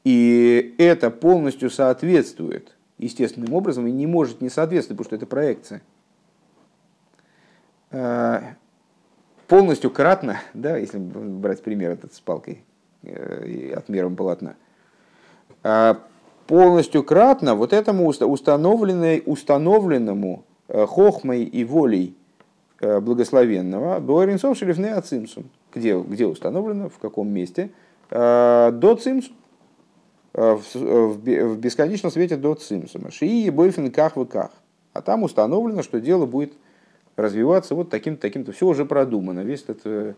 И 0.03 0.75
это 0.79 1.12
полностью 1.12 1.69
соответствует 1.69 2.75
естественным 2.97 3.53
образом 3.53 3.86
и 3.86 3.91
не 3.91 4.08
может 4.08 4.41
не 4.41 4.49
соответствовать, 4.49 4.97
потому 4.97 5.05
что 5.05 5.15
это 5.15 5.27
проекция. 5.27 5.84
Э, 7.91 8.41
полностью 9.47 9.91
кратно, 9.91 10.39
да, 10.55 10.77
если 10.77 10.97
брать 10.97 11.62
пример 11.62 11.91
этот 11.91 12.15
с 12.15 12.19
палкой 12.19 12.63
э, 13.03 13.47
и 13.47 13.71
отмером 13.71 14.15
полотна, 14.15 14.55
полностью 16.47 17.03
кратно 17.03 17.53
вот 17.53 17.71
этому 17.71 18.08
установленной, 18.08 19.21
установленному 19.23 20.43
э, 20.69 20.88
хохмой 20.88 21.43
и 21.43 21.63
волей 21.63 22.15
благословенного 23.02 24.00
Буэринсов 24.00 24.58
Шелифне 24.58 24.93
Ацимсум. 24.93 25.50
Где, 25.74 26.00
где 26.00 26.26
установлено, 26.26 26.89
в 26.89 26.98
каком 27.00 27.30
месте? 27.30 27.71
Э, 28.10 28.71
до 28.74 28.95
Цимсум. 28.95 29.36
В 30.34 31.58
бесконечном 31.58 32.12
свете 32.12 32.36
до 32.36 32.56
Цимсума. 32.56 33.10
Шии 33.10 33.50
Бойфин 33.50 33.89
Ках 33.89 34.17
в 34.17 34.26
Ках. 34.26 34.52
А 34.91 35.02
там 35.02 35.24
установлено, 35.24 35.82
что 35.82 36.02
дело 36.02 36.26
будет 36.26 36.54
развиваться 37.15 37.74
вот 37.74 37.89
таким-то, 37.89 38.21
таким-то. 38.21 38.52
Все 38.52 38.67
уже 38.67 38.83
продумано. 38.83 39.42
Весь 39.42 39.63
этот, 39.67 40.17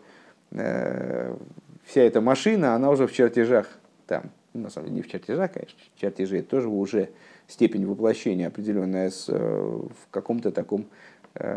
вся 0.49 2.01
эта 2.01 2.19
машина, 2.19 2.73
она 2.73 2.89
уже 2.89 3.05
в 3.05 3.13
чертежах 3.13 3.67
там 4.07 4.31
ну, 4.57 4.63
на 4.63 4.69
самом 4.69 4.87
деле 4.87 4.97
не 4.97 5.01
в 5.03 5.11
чертежах, 5.11 5.51
конечно, 5.51 5.77
чертежи 5.95 6.39
это 6.39 6.49
тоже 6.49 6.67
уже 6.67 7.09
степень 7.47 7.85
воплощения 7.85 8.47
определенная 8.47 9.09
с, 9.09 9.25
э, 9.29 9.33
в 9.37 10.09
каком-то 10.09 10.51
таком 10.51 10.81
э, 10.81 10.85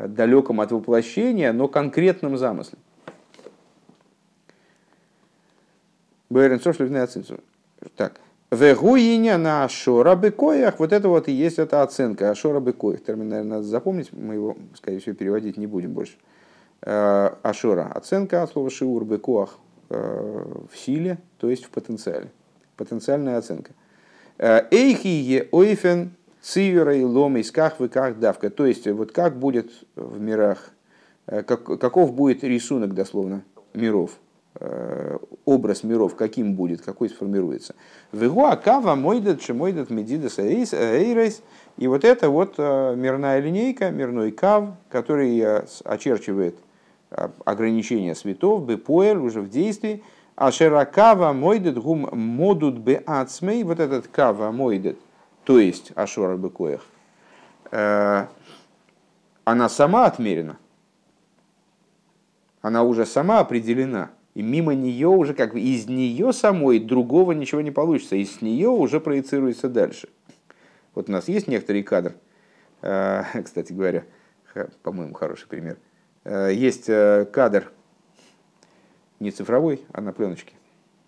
далеком 0.08 0.60
от 0.60 0.72
воплощения, 0.72 1.52
но 1.52 1.68
конкретном 1.68 2.36
замысле. 2.36 2.78
Так. 7.96 8.20
Вегуиня 8.50 9.38
на 9.38 9.64
ашора 9.64 10.16
бекоях. 10.16 10.78
Вот 10.78 10.92
это 10.92 11.08
вот 11.08 11.28
и 11.28 11.32
есть 11.32 11.58
эта 11.58 11.82
оценка. 11.82 12.30
Ашора 12.30 12.60
бекоях. 12.60 13.02
Термин, 13.02 13.28
наверное, 13.28 13.56
надо 13.58 13.64
запомнить. 13.64 14.12
Мы 14.12 14.34
его, 14.34 14.56
скорее 14.74 14.98
всего, 14.98 15.14
переводить 15.14 15.56
не 15.56 15.66
будем 15.66 15.92
больше. 15.92 16.14
Э, 16.82 17.30
ашора. 17.42 17.90
Оценка 17.94 18.42
от 18.42 18.50
слова 18.50 18.70
шиур 18.70 19.04
бекоах 19.04 19.58
в 19.88 20.70
силе, 20.76 21.18
то 21.38 21.50
есть 21.50 21.64
в 21.64 21.70
потенциале 21.70 22.30
потенциальная 22.76 23.36
оценка. 23.36 23.72
Эйхие 24.38 25.48
ойфен 25.52 26.12
цивера 26.42 26.96
и 26.96 27.04
лом 27.04 27.36
из 27.36 27.52
вы 27.78 27.88
как 27.88 28.18
давка. 28.18 28.50
То 28.50 28.66
есть, 28.66 28.86
вот 28.86 29.12
как 29.12 29.38
будет 29.38 29.70
в 29.96 30.20
мирах, 30.20 30.70
как, 31.26 31.64
каков 31.64 32.14
будет 32.14 32.44
рисунок, 32.44 32.94
дословно, 32.94 33.42
миров, 33.74 34.12
образ 35.44 35.84
миров, 35.84 36.16
каким 36.16 36.54
будет, 36.54 36.82
какой 36.82 37.08
сформируется. 37.08 37.74
Вегу 38.12 38.46
акава 38.46 38.94
мойдет 38.96 39.42
шемойдет 39.42 39.90
медидас 39.90 40.38
эйрейс. 40.38 41.42
И 41.76 41.86
вот 41.86 42.04
это 42.04 42.30
вот 42.30 42.58
мирная 42.58 43.38
линейка, 43.38 43.90
мирной 43.90 44.32
кав, 44.32 44.70
который 44.90 45.42
очерчивает 45.84 46.56
ограничения 47.44 48.14
светов, 48.14 48.66
бепоэль 48.66 49.18
уже 49.18 49.40
в 49.40 49.48
действии, 49.48 50.02
а 50.36 50.52
шеракава 50.52 51.32
мойдет 51.32 51.78
гум 51.78 52.08
модут 52.12 52.78
бе 52.78 53.02
ацмей, 53.06 53.62
вот 53.62 53.78
этот 53.78 54.08
кава 54.08 54.50
мойдет, 54.50 54.98
то 55.44 55.58
есть 55.58 55.92
ашора 55.94 56.36
бекоях, 56.36 56.84
э, 57.70 58.26
она 59.44 59.68
сама 59.68 60.06
отмерена, 60.06 60.58
она 62.62 62.82
уже 62.82 63.06
сама 63.06 63.40
определена, 63.40 64.10
и 64.34 64.42
мимо 64.42 64.74
нее 64.74 65.08
уже 65.08 65.34
как 65.34 65.52
бы 65.52 65.60
из 65.60 65.86
нее 65.86 66.32
самой 66.32 66.78
другого 66.78 67.32
ничего 67.32 67.60
не 67.60 67.70
получится, 67.70 68.16
из 68.16 68.42
нее 68.42 68.68
уже 68.68 69.00
проецируется 69.00 69.68
дальше. 69.68 70.08
Вот 70.94 71.08
у 71.08 71.12
нас 71.12 71.28
есть 71.28 71.48
некоторый 71.48 71.82
кадр, 71.82 72.14
э, 72.82 73.22
кстати 73.44 73.72
говоря, 73.72 74.04
по-моему, 74.82 75.14
хороший 75.14 75.48
пример– 75.48 75.78
Э, 76.24 76.50
есть 76.52 76.86
кадр, 77.32 77.72
не 79.20 79.30
цифровой, 79.30 79.84
а 79.92 80.00
на 80.00 80.12
пленочке, 80.12 80.54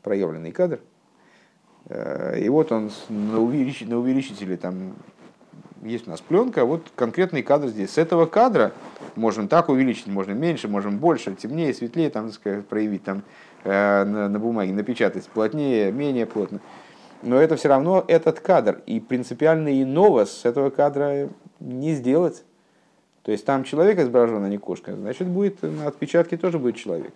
проявленный 0.02 0.52
кадр. 0.52 0.80
Э, 1.92 2.38
и 2.38 2.48
вот 2.48 2.72
он 2.72 2.90
на, 3.08 3.40
увеличителе, 3.40 3.90
на 3.90 3.98
увеличителе, 3.98 4.56
там 4.56 4.94
есть 5.82 6.06
у 6.06 6.10
нас 6.10 6.20
пленка, 6.20 6.62
а 6.62 6.64
вот 6.64 6.90
конкретный 6.94 7.42
кадр 7.42 7.68
здесь. 7.68 7.90
С 7.90 7.98
этого 7.98 8.26
кадра 8.26 8.72
можем 9.14 9.48
так 9.48 9.68
увеличить, 9.68 10.06
можно 10.06 10.32
меньше, 10.32 10.68
можем 10.68 10.98
больше, 10.98 11.34
темнее, 11.34 11.74
светлее, 11.74 12.08
там, 12.08 12.26
так 12.26 12.34
сказать, 12.34 12.66
проявить 12.66 13.04
там, 13.04 13.22
на, 13.64 14.28
на 14.28 14.38
бумаге, 14.38 14.72
напечатать 14.72 15.26
плотнее, 15.26 15.92
менее 15.92 16.26
плотно. 16.26 16.60
Но 17.22 17.40
это 17.40 17.56
все 17.56 17.68
равно 17.68 18.04
этот 18.08 18.40
кадр. 18.40 18.80
И 18.86 19.00
принципиально 19.00 19.82
иного 19.82 20.24
с 20.24 20.44
этого 20.44 20.70
кадра 20.70 21.28
не 21.60 21.94
сделать. 21.94 22.44
То 23.22 23.32
есть 23.32 23.44
там 23.44 23.64
человек 23.64 23.98
изображен, 23.98 24.42
а 24.42 24.48
не 24.48 24.58
кошка, 24.58 24.94
значит, 24.94 25.28
будет 25.28 25.62
на 25.62 25.86
отпечатке 25.86 26.36
тоже 26.36 26.58
будет 26.58 26.76
человек. 26.76 27.14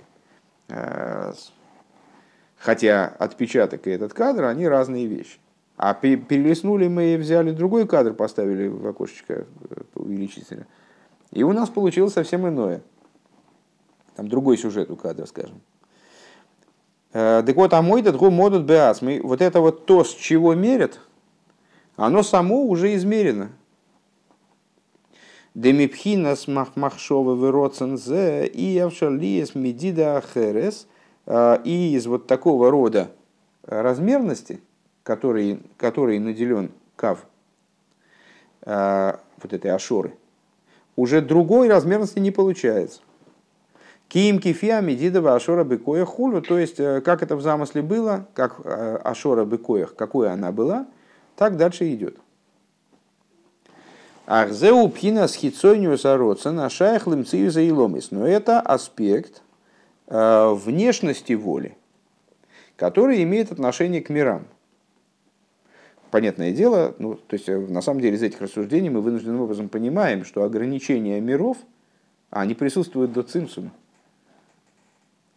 Хотя 2.57 3.07
отпечаток 3.19 3.87
и 3.87 3.91
этот 3.91 4.15
кадр, 4.15 4.45
они 4.45 4.67
разные 4.67 5.07
вещи. 5.07 5.39
А 5.77 5.93
перелистнули 5.93 6.89
мы 6.89 7.15
и 7.15 7.17
взяли 7.17 7.51
другой 7.51 7.87
кадр, 7.87 8.15
поставили 8.15 8.69
в 8.69 8.87
окошечко 8.87 9.35
э, 9.35 9.45
увеличителя. 9.95 10.67
И 11.33 11.43
у 11.43 11.53
нас 11.53 11.69
получилось 11.69 12.15
совсем 12.15 12.49
иное. 12.49 12.81
Там 14.15 14.29
другой 14.29 14.57
сюжет 14.57 14.91
у 14.91 14.97
кадра, 14.97 15.27
скажем. 15.27 15.61
Э, 17.13 17.43
так 17.45 17.55
вот, 17.57 17.75
а 17.75 17.83
мой 17.83 18.01
дадгу 18.01 18.31
модут 18.31 18.65
беас. 18.65 19.03
Вот 19.03 19.43
это 19.43 19.61
вот 19.61 19.85
то, 19.85 20.03
с 20.03 20.15
чего 20.15 20.55
мерят, 20.55 20.99
оно 21.97 22.23
само 22.23 22.65
уже 22.65 22.95
измерено. 22.95 23.51
Демипхинас 25.55 26.49
махмахшова 26.49 27.35
вироцензе 27.35 28.47
и 28.47 28.79
авшалиес 28.79 29.55
медида 29.55 30.19
ахерес. 30.19 30.87
А, 31.27 31.61
и 31.65 31.95
из 31.95 32.07
вот 32.07 32.27
такого 32.27 32.71
рода 32.71 33.11
размерности, 33.63 34.61
который, 35.03 35.61
который 35.77 36.19
наделен 36.19 36.71
кав, 36.95 37.27
а, 38.63 39.21
вот 39.43 39.53
этой 39.53 39.71
ашоры, 39.71 40.15
уже 40.95 41.21
другой 41.21 41.69
размерности 41.69 42.19
не 42.19 42.31
получается. 42.31 43.01
Киим 44.09 44.39
кифия 44.39 44.81
медидова 44.81 45.35
ашора 45.35 45.65
бекоя 45.65 46.05
хулю, 46.05 46.41
то 46.41 46.59
есть 46.59 46.79
э, 46.79 47.01
как 47.01 47.25
это 47.25 47.35
в 47.35 47.43
замысле 47.43 47.83
было, 47.83 48.29
как 48.35 48.61
э, 48.63 49.01
ашора 49.03 49.45
бекоях, 49.45 49.97
какой 49.97 50.31
она 50.31 50.53
была, 50.53 50.87
так 51.35 51.57
дальше 51.57 51.93
идет. 51.93 52.17
Ахзеу 54.27 54.89
пхина 54.89 55.27
с 55.27 55.35
хитсойниус 55.35 56.05
на 56.45 56.71
шаях 56.71 57.09
лымцию 57.09 57.51
за 57.51 57.69
иломис. 57.69 58.13
Но 58.13 58.27
это 58.27 58.61
аспект 58.61 59.43
внешности 60.09 61.33
воли, 61.33 61.77
который 62.77 63.23
имеет 63.23 63.53
отношение 63.53 64.01
к 64.01 64.09
мирам. 64.09 64.47
Понятное 66.11 66.53
дело, 66.53 66.95
ну, 66.99 67.15
то 67.15 67.35
есть 67.35 67.49
э, 67.49 67.59
на 67.59 67.83
самом 67.83 68.01
деле 68.01 68.17
из 68.17 68.23
этих 68.23 68.41
рассуждений 68.41 68.89
мы 68.89 69.01
вынужденным 69.01 69.41
образом 69.41 69.69
понимаем, 69.69 70.25
что 70.25 70.45
ограничения 70.45 71.21
миров, 71.21 71.59
они 72.31 72.55
присутствуют 72.55 73.13
до 73.13 73.23
цимсума 73.23 73.73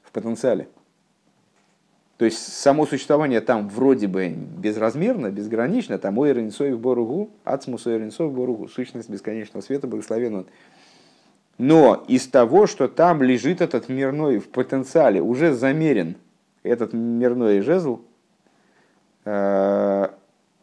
в 0.04 0.12
потенциале. 0.12 0.68
То 2.18 2.26
есть 2.26 2.54
само 2.54 2.86
существование 2.86 3.42
там 3.42 3.70
вроде 3.70 4.08
бы 4.08 4.30
безразмерно, 4.30 5.32
безгранично, 5.32 5.98
там 5.98 6.18
ой 6.18 6.34
ренсой 6.34 6.74
в 6.74 6.80
боругу, 6.80 7.30
ацмус 7.46 7.88
ой 7.88 7.98
ренсой 7.98 8.28
в 8.28 8.34
боругу, 8.34 8.68
сущность 8.68 9.10
бесконечного 9.10 9.64
света, 9.64 9.88
благословен 9.88 10.36
он. 10.36 10.46
Но 11.60 12.06
из 12.08 12.26
того, 12.28 12.66
что 12.68 12.88
там 12.88 13.22
лежит 13.22 13.60
этот 13.62 13.90
мирной 13.90 14.40
в 14.40 14.48
потенциале, 14.48 15.22
уже 15.22 15.54
замерен 15.54 16.16
этот 16.64 16.94
мирной 16.94 17.60
жезл, 17.60 18.00
э, 19.26 20.08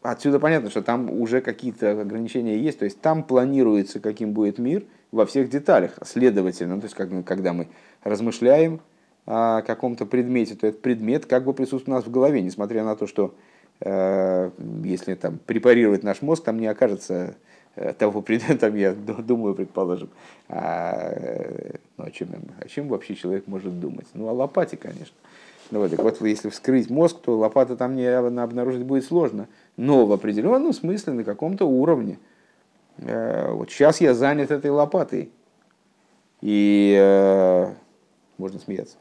отсюда 0.01 0.39
понятно, 0.39 0.71
что 0.71 0.81
там 0.81 1.09
уже 1.09 1.41
какие-то 1.41 2.01
ограничения 2.01 2.57
есть, 2.57 2.79
то 2.79 2.85
есть 2.85 2.99
там 2.99 3.23
планируется, 3.23 3.99
каким 3.99 4.33
будет 4.33 4.57
мир 4.57 4.85
во 5.11 5.27
всех 5.27 5.49
деталях. 5.49 5.91
Следовательно, 6.03 6.81
то 6.81 6.87
есть 6.87 7.23
когда 7.23 7.53
мы 7.53 7.67
размышляем, 8.03 8.81
о 9.27 9.61
каком-то 9.61 10.05
предмете, 10.05 10.55
то 10.55 10.65
этот 10.65 10.81
предмет 10.81 11.25
как 11.25 11.43
бы 11.43 11.53
присутствует 11.53 11.89
у 11.89 11.91
нас 11.91 12.05
в 12.05 12.11
голове, 12.11 12.41
несмотря 12.41 12.85
на 12.85 12.95
то, 12.95 13.07
что 13.07 13.35
э, 13.81 14.51
если 14.85 15.15
там 15.15 15.37
препарировать 15.45 16.01
наш 16.01 16.21
мозг, 16.21 16.45
там 16.45 16.59
не 16.59 16.67
окажется 16.67 17.35
того 17.97 18.21
предмета, 18.21 18.67
я 18.69 18.93
думаю, 18.93 19.55
предположим. 19.55 20.09
А, 20.49 21.13
ну, 21.97 22.05
о, 22.05 22.11
чем, 22.11 22.29
о 22.59 22.67
чем 22.67 22.87
вообще 22.87 23.15
человек 23.15 23.47
может 23.47 23.79
думать? 23.79 24.07
Ну, 24.13 24.27
о 24.27 24.31
лопате, 24.31 24.77
конечно. 24.77 25.15
Ну, 25.69 25.79
вот, 25.79 25.91
так 25.91 25.99
вот, 25.99 26.21
если 26.21 26.49
вскрыть 26.49 26.89
мозг, 26.89 27.17
то 27.21 27.37
лопата 27.37 27.75
там 27.75 27.95
не 27.95 28.05
обнаружить 28.05 28.83
будет 28.83 29.05
сложно. 29.05 29.47
Но 29.75 30.05
в 30.05 30.11
определенном 30.13 30.73
смысле, 30.73 31.13
на 31.13 31.23
каком-то 31.23 31.65
уровне. 31.65 32.19
Э, 32.99 33.51
вот 33.51 33.69
сейчас 33.69 33.99
я 33.99 34.13
занят 34.13 34.51
этой 34.51 34.71
лопатой. 34.71 35.29
И 36.41 36.95
э, 36.97 37.73
можно 38.37 38.59
смеяться. 38.59 38.97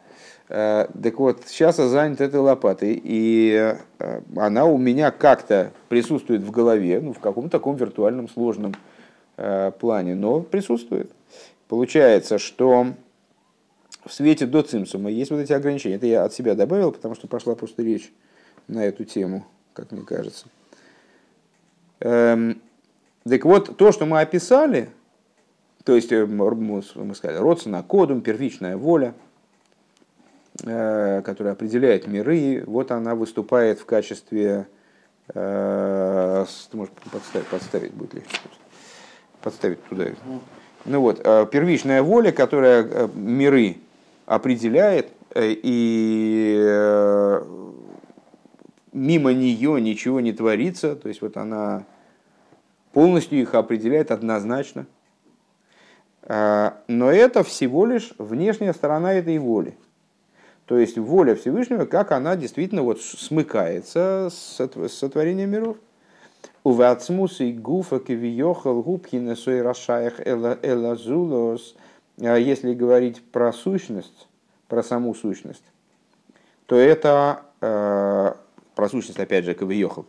Э, 0.48 0.86
так 1.02 1.18
вот, 1.18 1.44
сейчас 1.46 1.78
я 1.78 1.88
занят 1.88 2.20
этой 2.20 2.40
лопатой, 2.40 3.00
и 3.02 3.76
э, 3.98 4.20
она 4.36 4.64
у 4.64 4.78
меня 4.78 5.10
как-то 5.10 5.72
присутствует 5.88 6.42
в 6.42 6.50
голове, 6.50 7.00
ну, 7.00 7.12
в 7.12 7.18
каком-то 7.18 7.50
таком 7.50 7.76
виртуальном 7.76 8.28
сложном 8.28 8.74
э, 9.36 9.72
плане, 9.78 10.14
но 10.14 10.40
присутствует. 10.40 11.10
Получается, 11.68 12.38
что 12.38 12.88
в 14.04 14.12
свете 14.12 14.46
до 14.46 14.62
цимсума 14.62 15.10
есть 15.10 15.30
вот 15.30 15.40
эти 15.40 15.52
ограничения. 15.52 15.96
Это 15.96 16.06
я 16.06 16.24
от 16.24 16.32
себя 16.32 16.54
добавил, 16.54 16.92
потому 16.92 17.14
что 17.14 17.26
пошла 17.26 17.54
просто 17.54 17.82
речь 17.82 18.12
на 18.68 18.84
эту 18.84 19.04
тему, 19.04 19.44
как 19.72 19.90
мне 19.90 20.02
кажется. 20.02 20.46
Эм, 22.00 22.60
так 23.28 23.44
вот, 23.44 23.76
то, 23.76 23.90
что 23.90 24.06
мы 24.06 24.20
описали, 24.20 24.90
то 25.84 25.96
есть 25.96 26.12
мы 26.12 27.14
сказали, 27.14 27.38
родственно 27.38 27.82
кодум, 27.82 28.20
первичная 28.20 28.76
воля– 28.76 29.14
которая 30.58 31.52
определяет 31.52 32.06
миры, 32.06 32.64
вот 32.66 32.90
она 32.90 33.14
выступает 33.14 33.78
в 33.78 33.84
качестве... 33.84 34.66
Э, 35.34 36.46
ты 36.70 36.76
можешь 36.76 36.94
подставить, 37.12 37.46
подставить 37.48 37.92
будет 37.92 38.14
легче. 38.14 38.38
Подставить 39.42 39.84
туда. 39.84 40.06
Ну 40.84 41.00
вот, 41.00 41.20
э, 41.22 41.46
первичная 41.50 42.02
воля, 42.02 42.32
которая 42.32 43.08
миры 43.14 43.76
определяет, 44.24 45.08
и 45.34 46.56
мимо 48.92 49.32
нее 49.34 49.80
ничего 49.80 50.20
не 50.20 50.32
творится, 50.32 50.96
то 50.96 51.08
есть 51.08 51.20
вот 51.20 51.36
она 51.36 51.84
полностью 52.92 53.40
их 53.40 53.54
определяет 53.54 54.10
однозначно. 54.10 54.86
Но 56.26 56.72
это 56.88 57.44
всего 57.44 57.84
лишь 57.84 58.14
внешняя 58.18 58.72
сторона 58.72 59.12
этой 59.12 59.38
воли. 59.38 59.76
То 60.66 60.78
есть 60.78 60.98
воля 60.98 61.36
Всевышнего, 61.36 61.86
как 61.86 62.12
она 62.12 62.36
действительно 62.36 62.82
вот 62.82 63.00
смыкается 63.00 64.28
с 64.30 64.60
сотворением 64.88 65.50
миров. 65.50 65.76
У 66.64 66.72
Вацмус 66.72 67.40
и 67.40 67.52
Гуфа 67.52 68.00
Кивиохал 68.00 68.82
Губкина 68.82 69.36
Рашаях 69.62 70.20
Элазулос. 70.26 71.76
А 72.20 72.36
если 72.36 72.74
говорить 72.74 73.22
про 73.22 73.52
сущность, 73.52 74.26
про 74.66 74.82
саму 74.82 75.14
сущность, 75.14 75.62
то 76.66 76.74
это 76.74 77.42
э, 77.60 78.32
про 78.74 78.88
сущность, 78.88 79.20
опять 79.20 79.44
же, 79.44 79.54
Кавиохал. 79.54 80.06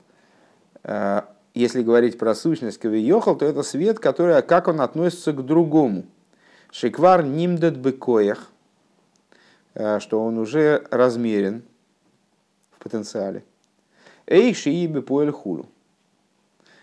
Э, 0.84 1.22
если 1.54 1.84
говорить 1.84 2.18
про 2.18 2.34
сущность 2.34 2.80
Кавиохал, 2.80 3.36
то 3.36 3.46
это 3.46 3.62
свет, 3.62 4.00
который, 4.00 4.42
как 4.42 4.68
он 4.68 4.82
относится 4.82 5.34
к 5.34 5.46
другому. 5.46 6.06
Шиквар 6.72 7.24
нимдет 7.24 7.78
бекоях, 7.78 8.40
э, 8.40 8.57
что 10.00 10.24
он 10.24 10.38
уже 10.38 10.88
размерен 10.90 11.64
в 12.72 12.84
потенциале. 12.84 13.44
Эй 14.26 14.54
шиибе 14.54 15.02
хулу. 15.32 15.68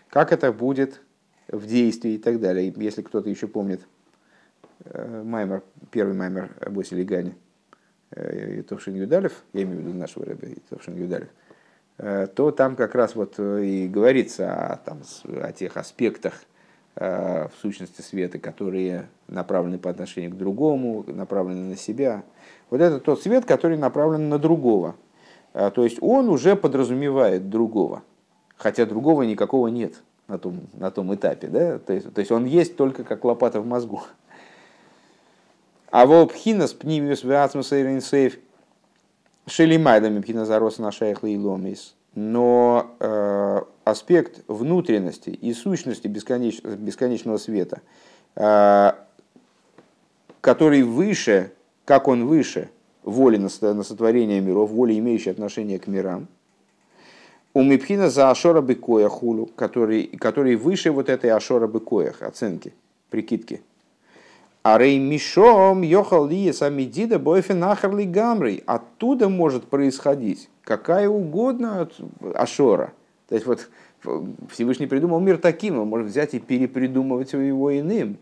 Как 0.09 0.32
это 0.32 0.53
будет 0.53 1.01
в 1.49 1.66
действии 1.66 2.12
и 2.12 2.18
так 2.18 2.40
далее. 2.40 2.72
Если 2.76 3.03
кто-то 3.03 3.28
еще 3.28 3.49
помнит 3.49 3.80
э, 4.84 5.22
Маймер, 5.24 5.62
первый 5.90 6.14
Маймер 6.14 6.51
Босили 6.70 7.03
Гани, 7.03 7.34
э, 8.11 8.62
Товшин 8.62 8.95
Юдалев, 8.95 9.42
я 9.53 9.62
имею 9.62 9.78
в 9.78 9.80
виду 9.80 9.99
нашего 9.99 10.24
рэба 10.24 10.47
Товшин 10.70 10.97
Юдалев, 10.97 11.28
то 11.97 12.51
там 12.51 12.74
как 12.74 12.97
раз 12.97 13.14
вот 13.14 13.38
и 13.38 13.86
говорится 13.86 14.72
о, 14.72 14.76
там, 14.78 15.03
о 15.24 15.53
тех 15.53 15.76
аспектах 15.76 16.34
в 16.97 17.53
сущности 17.61 18.01
света, 18.01 18.40
которые 18.40 19.09
направлены 19.28 19.78
по 19.78 19.90
отношению 19.90 20.32
к 20.32 20.36
другому, 20.36 21.05
направлены 21.07 21.68
на 21.68 21.76
себя. 21.76 22.24
Вот 22.74 22.80
это 22.80 22.98
тот 22.98 23.22
свет, 23.22 23.44
который 23.44 23.76
направлен 23.76 24.28
на 24.28 24.36
другого. 24.36 24.96
То 25.52 25.84
есть 25.84 25.98
он 26.00 26.28
уже 26.28 26.56
подразумевает 26.56 27.48
другого, 27.48 28.02
хотя 28.56 28.84
другого 28.84 29.22
никакого 29.22 29.68
нет 29.68 30.02
на 30.26 30.40
том, 30.40 30.58
на 30.72 30.90
том 30.90 31.14
этапе. 31.14 31.46
Да? 31.46 31.78
То, 31.78 31.92
есть, 31.92 32.12
то 32.12 32.18
есть 32.18 32.32
он 32.32 32.46
есть 32.46 32.76
только 32.76 33.04
как 33.04 33.24
лопата 33.24 33.60
в 33.60 33.66
мозгу. 33.66 34.02
А 35.92 36.04
волпхинас 36.04 36.72
пнимиус 36.72 37.22
веацмус 37.22 37.68
сейф 37.68 38.40
шелимайдами 39.46 40.20
пхина 40.20 40.44
зарос 40.44 40.78
на 40.78 40.90
шайхла 40.90 41.28
и. 41.28 41.94
Но 42.16 42.96
э, 42.98 43.60
аспект 43.84 44.40
внутренности 44.48 45.30
и 45.30 45.54
сущности 45.54 46.08
бесконеч, 46.08 46.60
бесконечного 46.60 47.36
света, 47.36 47.82
э, 48.34 48.94
который 50.40 50.82
выше, 50.82 51.52
как 51.85 52.09
он 52.09 52.26
выше 52.26 52.70
воли 53.03 53.37
на, 53.37 53.49
сотворение 53.49 54.41
миров, 54.41 54.70
воли, 54.70 54.99
имеющей 54.99 55.30
отношение 55.30 55.78
к 55.78 55.87
мирам, 55.87 56.28
у 57.53 57.62
Мипхина 57.62 58.11
за 58.11 58.30
Ашора 58.30 58.61
Бекоя 58.62 59.09
хулу, 59.09 59.47
который, 59.47 60.07
который 60.18 60.57
выше 60.57 60.91
вот 60.91 61.09
этой 61.09 61.30
Ашора 61.30 61.68
Бекоях, 61.68 62.22
оценки, 62.22 62.74
прикидки. 63.11 63.62
А 64.64 64.78
Рей 64.78 64.99
Мишом 64.99 65.82
Йохал 65.82 66.26
Лиес 66.26 66.62
Амидида 66.62 67.18
Бойфен 67.18 67.62
Ахарли 67.62 68.05
Гамрей. 68.05 68.62
Оттуда 68.66 69.28
может 69.28 69.64
происходить 69.64 70.49
какая 70.64 71.09
угодно 71.09 71.89
Ашора. 72.35 72.93
То 73.28 73.35
есть 73.35 73.47
вот 73.47 73.68
Всевышний 74.51 74.87
придумал 74.87 75.20
мир 75.20 75.39
таким, 75.39 75.78
он 75.78 75.89
может 75.89 76.09
взять 76.09 76.35
и 76.35 76.41
перепридумывать 76.41 77.35
его 77.35 77.78
иным. 77.78 78.16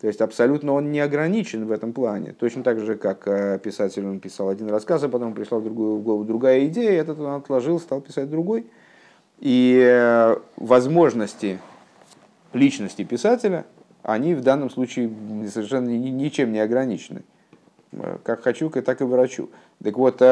То 0.00 0.06
есть 0.06 0.22
абсолютно 0.22 0.72
он 0.72 0.90
не 0.90 1.00
ограничен 1.00 1.66
в 1.66 1.72
этом 1.72 1.92
плане. 1.92 2.32
Точно 2.32 2.62
так 2.62 2.80
же, 2.80 2.96
как 2.96 3.28
э, 3.28 3.58
писатель 3.62 4.06
он 4.06 4.18
писал 4.18 4.48
один 4.48 4.70
рассказ, 4.70 5.02
а 5.02 5.10
потом 5.10 5.34
пришла 5.34 5.58
в, 5.58 5.64
другую, 5.64 5.96
в 5.96 6.02
голову 6.02 6.24
другая 6.24 6.66
идея, 6.66 7.02
этот 7.02 7.20
он 7.20 7.34
отложил, 7.34 7.78
стал 7.78 8.00
писать 8.00 8.30
другой. 8.30 8.66
И 9.40 9.78
э, 9.78 10.36
возможности 10.56 11.58
личности 12.54 13.04
писателя, 13.04 13.66
они 14.02 14.34
в 14.34 14.40
данном 14.40 14.70
случае 14.70 15.10
совершенно 15.52 15.90
ничем 15.90 16.50
не 16.52 16.60
ограничены. 16.60 17.22
Э, 17.92 18.16
как 18.24 18.42
хочу, 18.42 18.70
так 18.70 19.02
и 19.02 19.04
врачу. 19.04 19.50
Так 19.84 19.98
вот, 19.98 20.22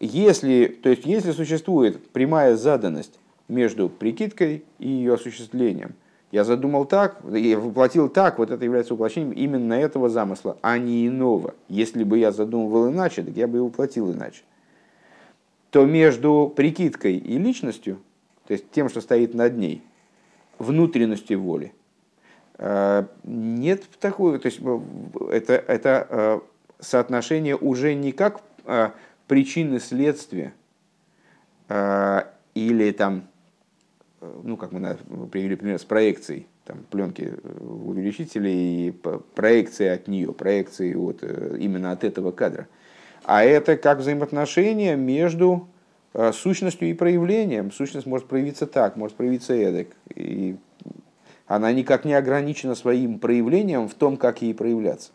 если, 0.00 0.66
то 0.66 0.88
есть, 0.88 1.04
если 1.04 1.32
существует 1.32 2.08
прямая 2.10 2.56
заданность 2.56 3.18
между 3.48 3.90
прикидкой 3.90 4.64
и 4.78 4.88
ее 4.88 5.14
осуществлением– 5.14 5.94
я 6.34 6.42
задумал 6.42 6.84
так, 6.84 7.20
я 7.30 7.56
воплотил 7.60 8.08
так, 8.08 8.38
вот 8.38 8.50
это 8.50 8.64
является 8.64 8.94
воплощением 8.94 9.30
именно 9.30 9.72
этого 9.72 10.08
замысла, 10.08 10.58
а 10.62 10.78
не 10.78 11.06
иного. 11.06 11.54
Если 11.68 12.02
бы 12.02 12.18
я 12.18 12.32
задумывал 12.32 12.90
иначе, 12.90 13.22
так 13.22 13.36
я 13.36 13.46
бы 13.46 13.58
его 13.58 13.68
воплотил 13.68 14.12
иначе. 14.12 14.42
То 15.70 15.86
между 15.86 16.52
прикидкой 16.56 17.18
и 17.18 17.38
личностью, 17.38 18.00
то 18.48 18.52
есть 18.52 18.68
тем, 18.72 18.88
что 18.88 19.00
стоит 19.00 19.32
над 19.32 19.56
ней, 19.56 19.84
внутренностью 20.58 21.40
воли, 21.40 21.72
э, 22.58 23.04
нет 23.22 23.84
такого, 24.00 24.36
то 24.36 24.46
есть 24.46 24.58
э, 24.60 24.80
это, 25.30 25.52
это 25.52 26.06
э, 26.10 26.40
соотношение 26.80 27.54
уже 27.54 27.94
не 27.94 28.10
как 28.10 28.42
причины 29.28 29.78
следствия 29.78 30.52
или 31.68 32.90
там 32.90 33.28
ну, 34.42 34.56
как 34.56 34.72
мы 34.72 34.96
привели 35.30 35.56
пример 35.56 35.78
с 35.78 35.84
проекцией, 35.84 36.46
там, 36.64 36.84
пленки 36.90 37.34
в 37.42 37.90
увеличителе 37.90 38.88
и 38.88 38.90
проекции 39.34 39.86
от 39.88 40.08
нее, 40.08 40.32
проекции 40.32 40.94
от, 40.94 41.18
э, 41.22 41.56
именно 41.58 41.92
от 41.92 42.04
этого 42.04 42.30
кадра. 42.30 42.68
А 43.24 43.44
это 43.44 43.76
как 43.76 43.98
взаимоотношения 43.98 44.96
между 44.96 45.68
э, 46.12 46.32
сущностью 46.32 46.88
и 46.88 46.94
проявлением. 46.94 47.72
Сущность 47.72 48.06
может 48.06 48.28
проявиться 48.28 48.66
так, 48.66 48.96
может 48.96 49.16
проявиться 49.16 49.54
эдак. 49.54 49.88
И 50.14 50.56
она 51.46 51.72
никак 51.72 52.04
не 52.04 52.14
ограничена 52.14 52.74
своим 52.74 53.18
проявлением 53.18 53.88
в 53.88 53.94
том, 53.94 54.16
как 54.16 54.42
ей 54.42 54.54
проявляться. 54.54 55.10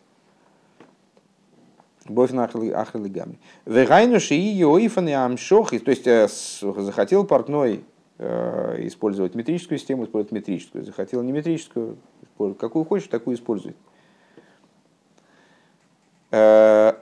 Бовь 2.06 2.32
на 2.32 2.44
ахлигами. 2.44 3.38
Вегайнуши 3.66 4.34
и 4.34 4.48
йоифаны 4.56 5.14
амшохи, 5.14 5.78
то 5.78 5.90
есть 5.90 6.06
э, 6.06 6.28
захотел 6.60 7.24
портной 7.24 7.84
Э, 7.84 7.89
использовать 8.20 9.34
метрическую 9.34 9.78
систему, 9.78 10.04
использовать 10.04 10.32
метрическую. 10.32 10.84
Захотел 10.84 11.22
не 11.22 11.32
метрическую, 11.32 11.96
какую 12.58 12.84
хочешь, 12.84 13.08
такую 13.08 13.36
используй. 13.36 13.74
Э, 16.30 16.92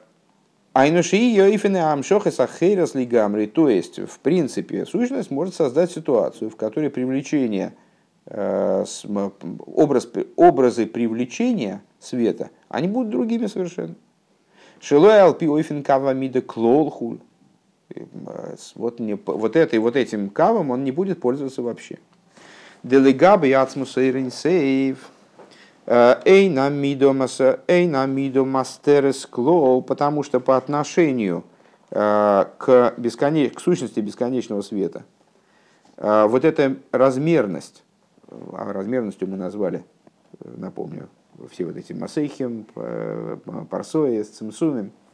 Айнуши 0.72 1.16
Йоифены 1.16 1.78
Амшохи 1.78 2.30
Сахейрас 2.30 2.94
Лигамри. 2.94 3.46
То 3.46 3.68
есть, 3.68 3.98
в 3.98 4.18
принципе, 4.20 4.86
сущность 4.86 5.30
может 5.30 5.54
создать 5.54 5.90
ситуацию, 5.90 6.50
в 6.50 6.56
которой 6.56 6.90
привлечение, 6.90 7.74
э, 8.26 8.84
образ, 9.66 10.08
образы 10.36 10.86
привлечения 10.86 11.82
света, 11.98 12.50
они 12.68 12.88
будут 12.88 13.10
другими 13.10 13.46
совершенно. 13.46 13.94
Шилой 14.80 15.20
Алпи 15.20 15.48
Ойфен 15.48 15.82
Кава 15.82 16.14
Мида 16.14 16.40
Клолхуль 16.40 17.18
вот, 18.74 19.00
не, 19.00 19.14
вот 19.14 19.56
этой, 19.56 19.78
вот 19.78 19.96
этим 19.96 20.30
кавом 20.30 20.70
он 20.70 20.84
не 20.84 20.92
будет 20.92 21.20
пользоваться 21.20 21.62
вообще. 21.62 21.98
Яцмуса 22.82 24.30
сейв. 24.30 24.98
Э, 25.86 26.20
эйна 26.24 26.68
мидо 26.70 28.44
мастерес 28.44 29.26
клол, 29.26 29.82
потому 29.82 30.22
что 30.22 30.38
по 30.38 30.56
отношению 30.56 31.44
э, 31.90 32.44
к, 32.58 32.94
бесконеч... 32.98 33.54
к 33.54 33.60
сущности 33.60 34.00
бесконечного 34.00 34.60
света, 34.60 35.04
э, 35.96 36.26
вот 36.28 36.44
эта 36.44 36.76
размерность, 36.92 37.84
а 38.52 38.72
размерностью 38.72 39.28
мы 39.28 39.38
назвали, 39.38 39.82
напомню, 40.44 41.08
все 41.50 41.64
вот 41.64 41.76
эти 41.76 41.94
масейхим, 41.94 42.66
парсои, 43.70 44.22
цимсумим, 44.22 44.90
Э, 44.90 45.07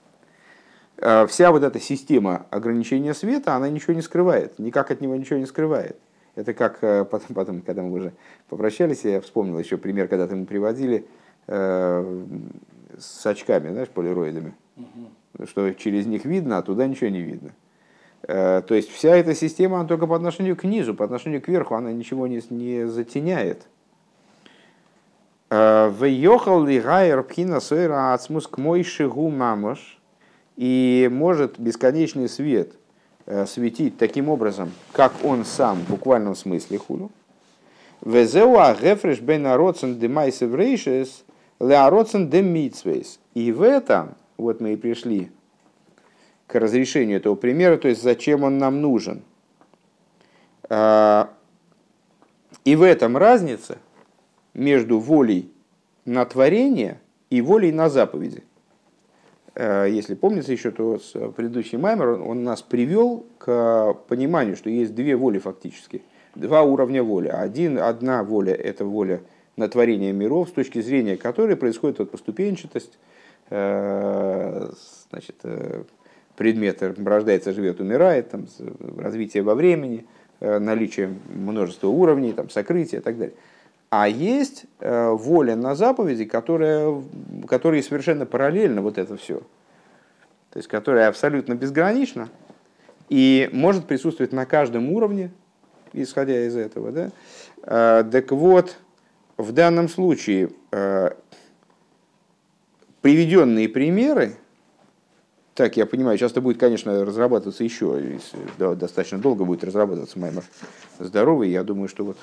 вся 0.97 1.51
вот 1.51 1.63
эта 1.63 1.81
система 1.81 2.47
ограничения 2.51 3.15
света, 3.15 3.55
она 3.55 3.69
ничего 3.69 3.95
не 3.95 4.03
скрывает, 4.03 4.59
никак 4.59 4.91
от 4.91 5.01
него 5.01 5.17
ничего 5.17 5.39
не 5.39 5.47
скрывает. 5.47 5.99
Это 6.35 6.53
как 6.55 6.79
э, 6.83 7.05
потом, 7.11 7.35
потом 7.35 7.61
когда 7.61 7.83
мы 7.83 7.93
уже 7.93 8.13
попрощались, 8.49 9.05
я 9.05 9.21
вспомнил 9.21 9.59
еще 9.59 9.77
пример, 9.77 10.09
когда-то 10.09 10.37
мы 10.37 10.47
приводили 10.47 11.07
э, 11.47 12.25
с 12.99 13.27
очками, 13.27 13.71
знаешь, 13.71 13.89
полироидами, 13.89 14.55
угу. 14.77 15.47
что 15.47 15.73
через 15.73 16.07
них 16.07 16.25
видно, 16.25 16.59
а 16.59 16.63
туда 16.63 16.87
ничего 16.87 17.11
не 17.11 17.23
видно. 17.23 17.51
Э, 18.23 18.63
то 18.67 18.75
есть 18.75 18.91
вся 18.91 19.17
эта 19.17 19.35
система, 19.35 19.79
она 19.81 19.89
только 19.89 20.07
по 20.07 20.17
отношению 20.17 20.57
к 20.57 20.65
низу, 20.65 20.95
по 20.95 21.05
отношению 21.05 21.41
к 21.41 21.49
верху, 21.49 21.75
она 21.75 21.93
ничего 21.93 22.27
не, 22.27 22.43
не 22.51 22.87
затеняет. 22.87 23.67
Э, 25.51 25.93
Вейохал 26.01 26.65
ли 26.65 26.81
гайр 26.81 27.23
пхина 27.23 27.61
сойра 27.61 28.15
ацмус 28.15 28.47
к 28.47 28.59
мой 28.59 28.83
шигу 28.83 29.29
мамош– 29.31 29.99
и 30.57 31.09
может 31.13 31.59
бесконечный 31.59 32.29
свет 32.29 32.73
э, 33.27 33.47
светить 33.47 33.99
таким 33.99 34.29
образом, 34.29 34.73
как 34.93 35.13
он 35.25 35.45
сам, 35.45 35.81
в 35.81 35.91
буквальном 35.91 36.35
смысле 36.35 36.79
худу. 36.79 37.11
Везеуа 38.05 38.75
гефреш 38.75 39.21
бен 39.21 39.47
ароцен 39.47 39.99
демайсев 39.99 40.55
рейшес 40.55 41.25
леароцен 41.61 42.29
демитсвейс. 42.29 43.19
И 43.35 43.51
в 43.51 43.63
этом, 43.63 44.15
вот 44.37 44.61
мы 44.61 44.75
и 44.75 44.77
пришли 44.77 45.31
к 46.47 46.55
разрешению 46.57 47.17
этого 47.17 47.35
примера, 47.35 47.77
то 47.79 47.89
есть 47.89 48.03
зачем 48.03 48.45
он 48.45 48.59
нам 48.59 48.81
нужен. 48.81 49.23
А, 50.69 51.31
и 52.65 52.77
в 52.77 52.83
этом 52.83 53.17
разница 53.17 53.79
между 54.53 54.99
волей 54.99 55.51
на 56.05 56.25
творение 56.27 57.01
и 57.31 57.41
волей 57.41 57.73
на 57.73 57.89
заповеди– 57.89 58.45
если 59.57 60.15
помнится 60.15 60.53
еще, 60.53 60.71
то 60.71 60.99
предыдущий 61.37 61.79
маймер, 61.79 62.21
он 62.21 62.43
нас 62.43 62.63
привел 62.63 63.25
к 63.39 63.95
пониманию, 64.09 64.57
что 64.57 64.69
есть 64.69 64.95
две 64.95 65.15
воли 65.15 65.39
фактически, 65.39 66.03
два 66.35 66.63
уровня 66.63 67.03
воли. 67.03 67.29
Один, 67.29 67.79
одна 67.79 68.25
воля– 68.25 68.53
это 68.55 68.85
воля 68.85 69.21
на 69.57 69.69
творение 69.69 70.13
миров, 70.13 70.49
с 70.49 70.53
точки 70.53 70.81
зрения 70.81 71.17
которой 71.17 71.57
происходит 71.57 72.01
вот 72.01 72.11
поступенчатость, 72.11 72.99
э, 73.51 74.71
значит, 75.11 75.37
предмет 76.37 76.83
рождается, 76.83 77.53
живет, 77.53 77.81
умирает, 77.81 78.31
там, 78.31 78.47
развитие 78.99 79.45
во 79.45 79.55
времени, 79.55 80.05
наличие 80.41 81.15
множества 81.33 81.87
уровней, 81.87 82.33
там, 82.33 82.51
сокрытие 82.51 83.01
и 83.01 83.05
так 83.05 83.17
далее. 83.17 83.35
А 83.97 84.09
есть 84.09 84.65
э, 84.81 85.11
воля 85.11 85.55
на 85.55 85.77
заповеди, 85.77 86.25
которая, 86.25 87.01
которые 87.47 87.81
совершенно 87.81 88.27
параллельно 88.27 88.83
вот 88.83 88.99
это 88.99 89.17
все. 89.17 89.39
То 90.51 90.57
есть, 90.57 90.69
которая 90.69 91.07
абсолютно 91.07 91.55
безгранична 91.55 92.29
и 93.09 93.49
может 93.53 93.87
присутствовать 93.87 94.33
на 94.33 94.47
каждом 94.47 94.91
уровне, 94.91 95.31
исходя 95.93 96.45
из 96.45 96.57
этого. 96.57 96.91
Да? 96.91 97.11
Э, 97.63 98.05
так 98.11 98.33
вот, 98.33 98.77
в 99.37 99.53
данном 99.53 99.89
случае 99.89 100.51
э, 100.73 101.11
приведенные 103.01 103.69
примеры, 103.69 104.35
так, 105.55 105.77
я 105.77 105.87
понимаю, 105.87 106.19
часто 106.19 106.41
будет, 106.41 106.59
конечно, 106.59 107.05
разрабатываться 107.05 107.63
еще, 107.63 108.19
достаточно 108.59 109.19
долго 109.19 109.45
будет 109.45 109.63
разрабатываться 109.63 110.19
Маймер 110.19 110.43
здоровый. 110.99 111.49
Я 111.49 111.63
думаю, 111.63 111.87
что 111.87 112.05
вот 112.05 112.19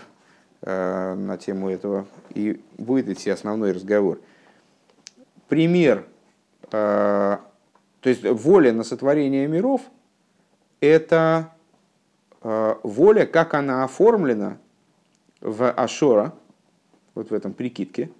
на 0.63 1.37
тему 1.39 1.69
этого 1.69 2.05
и 2.35 2.61
будет 2.77 3.09
идти 3.09 3.29
основной 3.29 3.71
разговор. 3.71 4.19
Пример, 5.47 6.05
э, 6.71 7.37
то 7.99 8.09
есть 8.09 8.23
воля 8.23 8.71
на 8.71 8.83
сотворение 8.83 9.47
миров, 9.47 9.81
это 10.79 11.51
э, 12.41 12.75
воля, 12.83 13.25
как 13.25 13.53
она 13.53 13.83
оформлена 13.83 14.57
в 15.41 15.71
Ашора, 15.71 16.33
вот 17.15 17.31
в 17.31 17.33
этом 17.33 17.53
прикидке, 17.53 18.11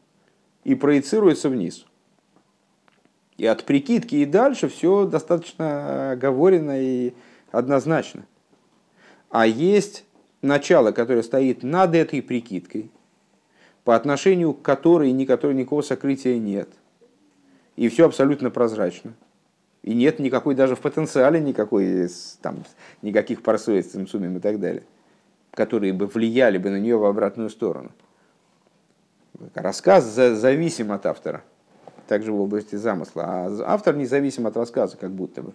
и 0.64 0.76
проецируется 0.76 1.50
вниз. 1.50 1.86
И 3.38 3.46
от 3.46 3.64
прикидки 3.64 4.16
и 4.16 4.26
дальше 4.26 4.68
все 4.68 5.06
достаточно 5.06 6.12
оговорено 6.12 6.80
и 6.80 7.14
однозначно. 7.52 8.26
А 9.30 9.48
есть 9.48 10.06
начало, 10.42 10.92
которое 10.92 11.24
стоит 11.24 11.64
над 11.64 11.96
этой 11.96 12.22
прикидкой, 12.22 12.92
по 13.84 13.96
отношению 13.96 14.54
к 14.54 14.62
которой 14.62 15.12
никакого, 15.12 15.52
никакого 15.52 15.82
сокрытия 15.82 16.38
нет. 16.38 16.70
И 17.76 17.90
все 17.90 18.06
абсолютно 18.06 18.52
прозрачно. 18.52 19.14
И 19.82 19.94
нет 19.94 20.20
никакой 20.20 20.54
даже 20.54 20.76
в 20.76 20.80
потенциале 20.80 21.40
никакой, 21.40 22.08
там, 22.42 22.64
никаких 23.02 23.42
с 23.42 24.08
суммами 24.08 24.38
и 24.38 24.42
так 24.42 24.60
далее, 24.60 24.84
которые 25.52 25.94
бы 25.94 26.06
влияли 26.06 26.60
бы 26.60 26.70
на 26.70 26.80
нее 26.80 26.98
в 26.98 27.06
обратную 27.06 27.50
сторону. 27.50 27.92
Рассказ 29.56 30.06
зависим 30.06 30.92
от 30.92 31.08
автора, 31.08 31.44
также 32.08 32.32
в 32.32 32.40
области 32.40 32.76
замысла. 32.76 33.24
А 33.26 33.74
автор 33.74 33.96
независим 33.96 34.46
от 34.46 34.56
рассказа, 34.56 34.98
как 34.98 35.12
будто 35.12 35.42
бы. 35.42 35.54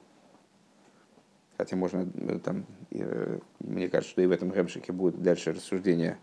Хотя 1.57 1.77
можно 1.77 2.07
э, 2.15 2.39
там, 2.39 2.67
э, 2.91 3.39
мне 3.61 3.89
кажется, 3.89 4.11
что 4.13 4.23
и 4.23 4.27
в 4.27 4.31
этом 4.31 4.51
Гемшике 4.51 4.93
будет 4.93 5.23
дальше 5.23 5.53
рассуждение 5.53 6.19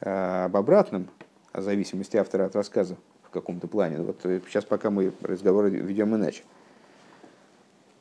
э, 0.00 0.44
об 0.44 0.56
обратном, 0.56 1.08
о 1.52 1.60
зависимости 1.60 2.16
автора 2.16 2.46
от 2.46 2.56
рассказа 2.56 2.96
в 3.22 3.30
каком-то 3.30 3.68
плане. 3.68 4.00
Вот 4.00 4.20
сейчас 4.22 4.64
пока 4.64 4.90
мы 4.90 5.12
разговор 5.20 5.66
ведем 5.66 6.14
иначе. 6.14 6.42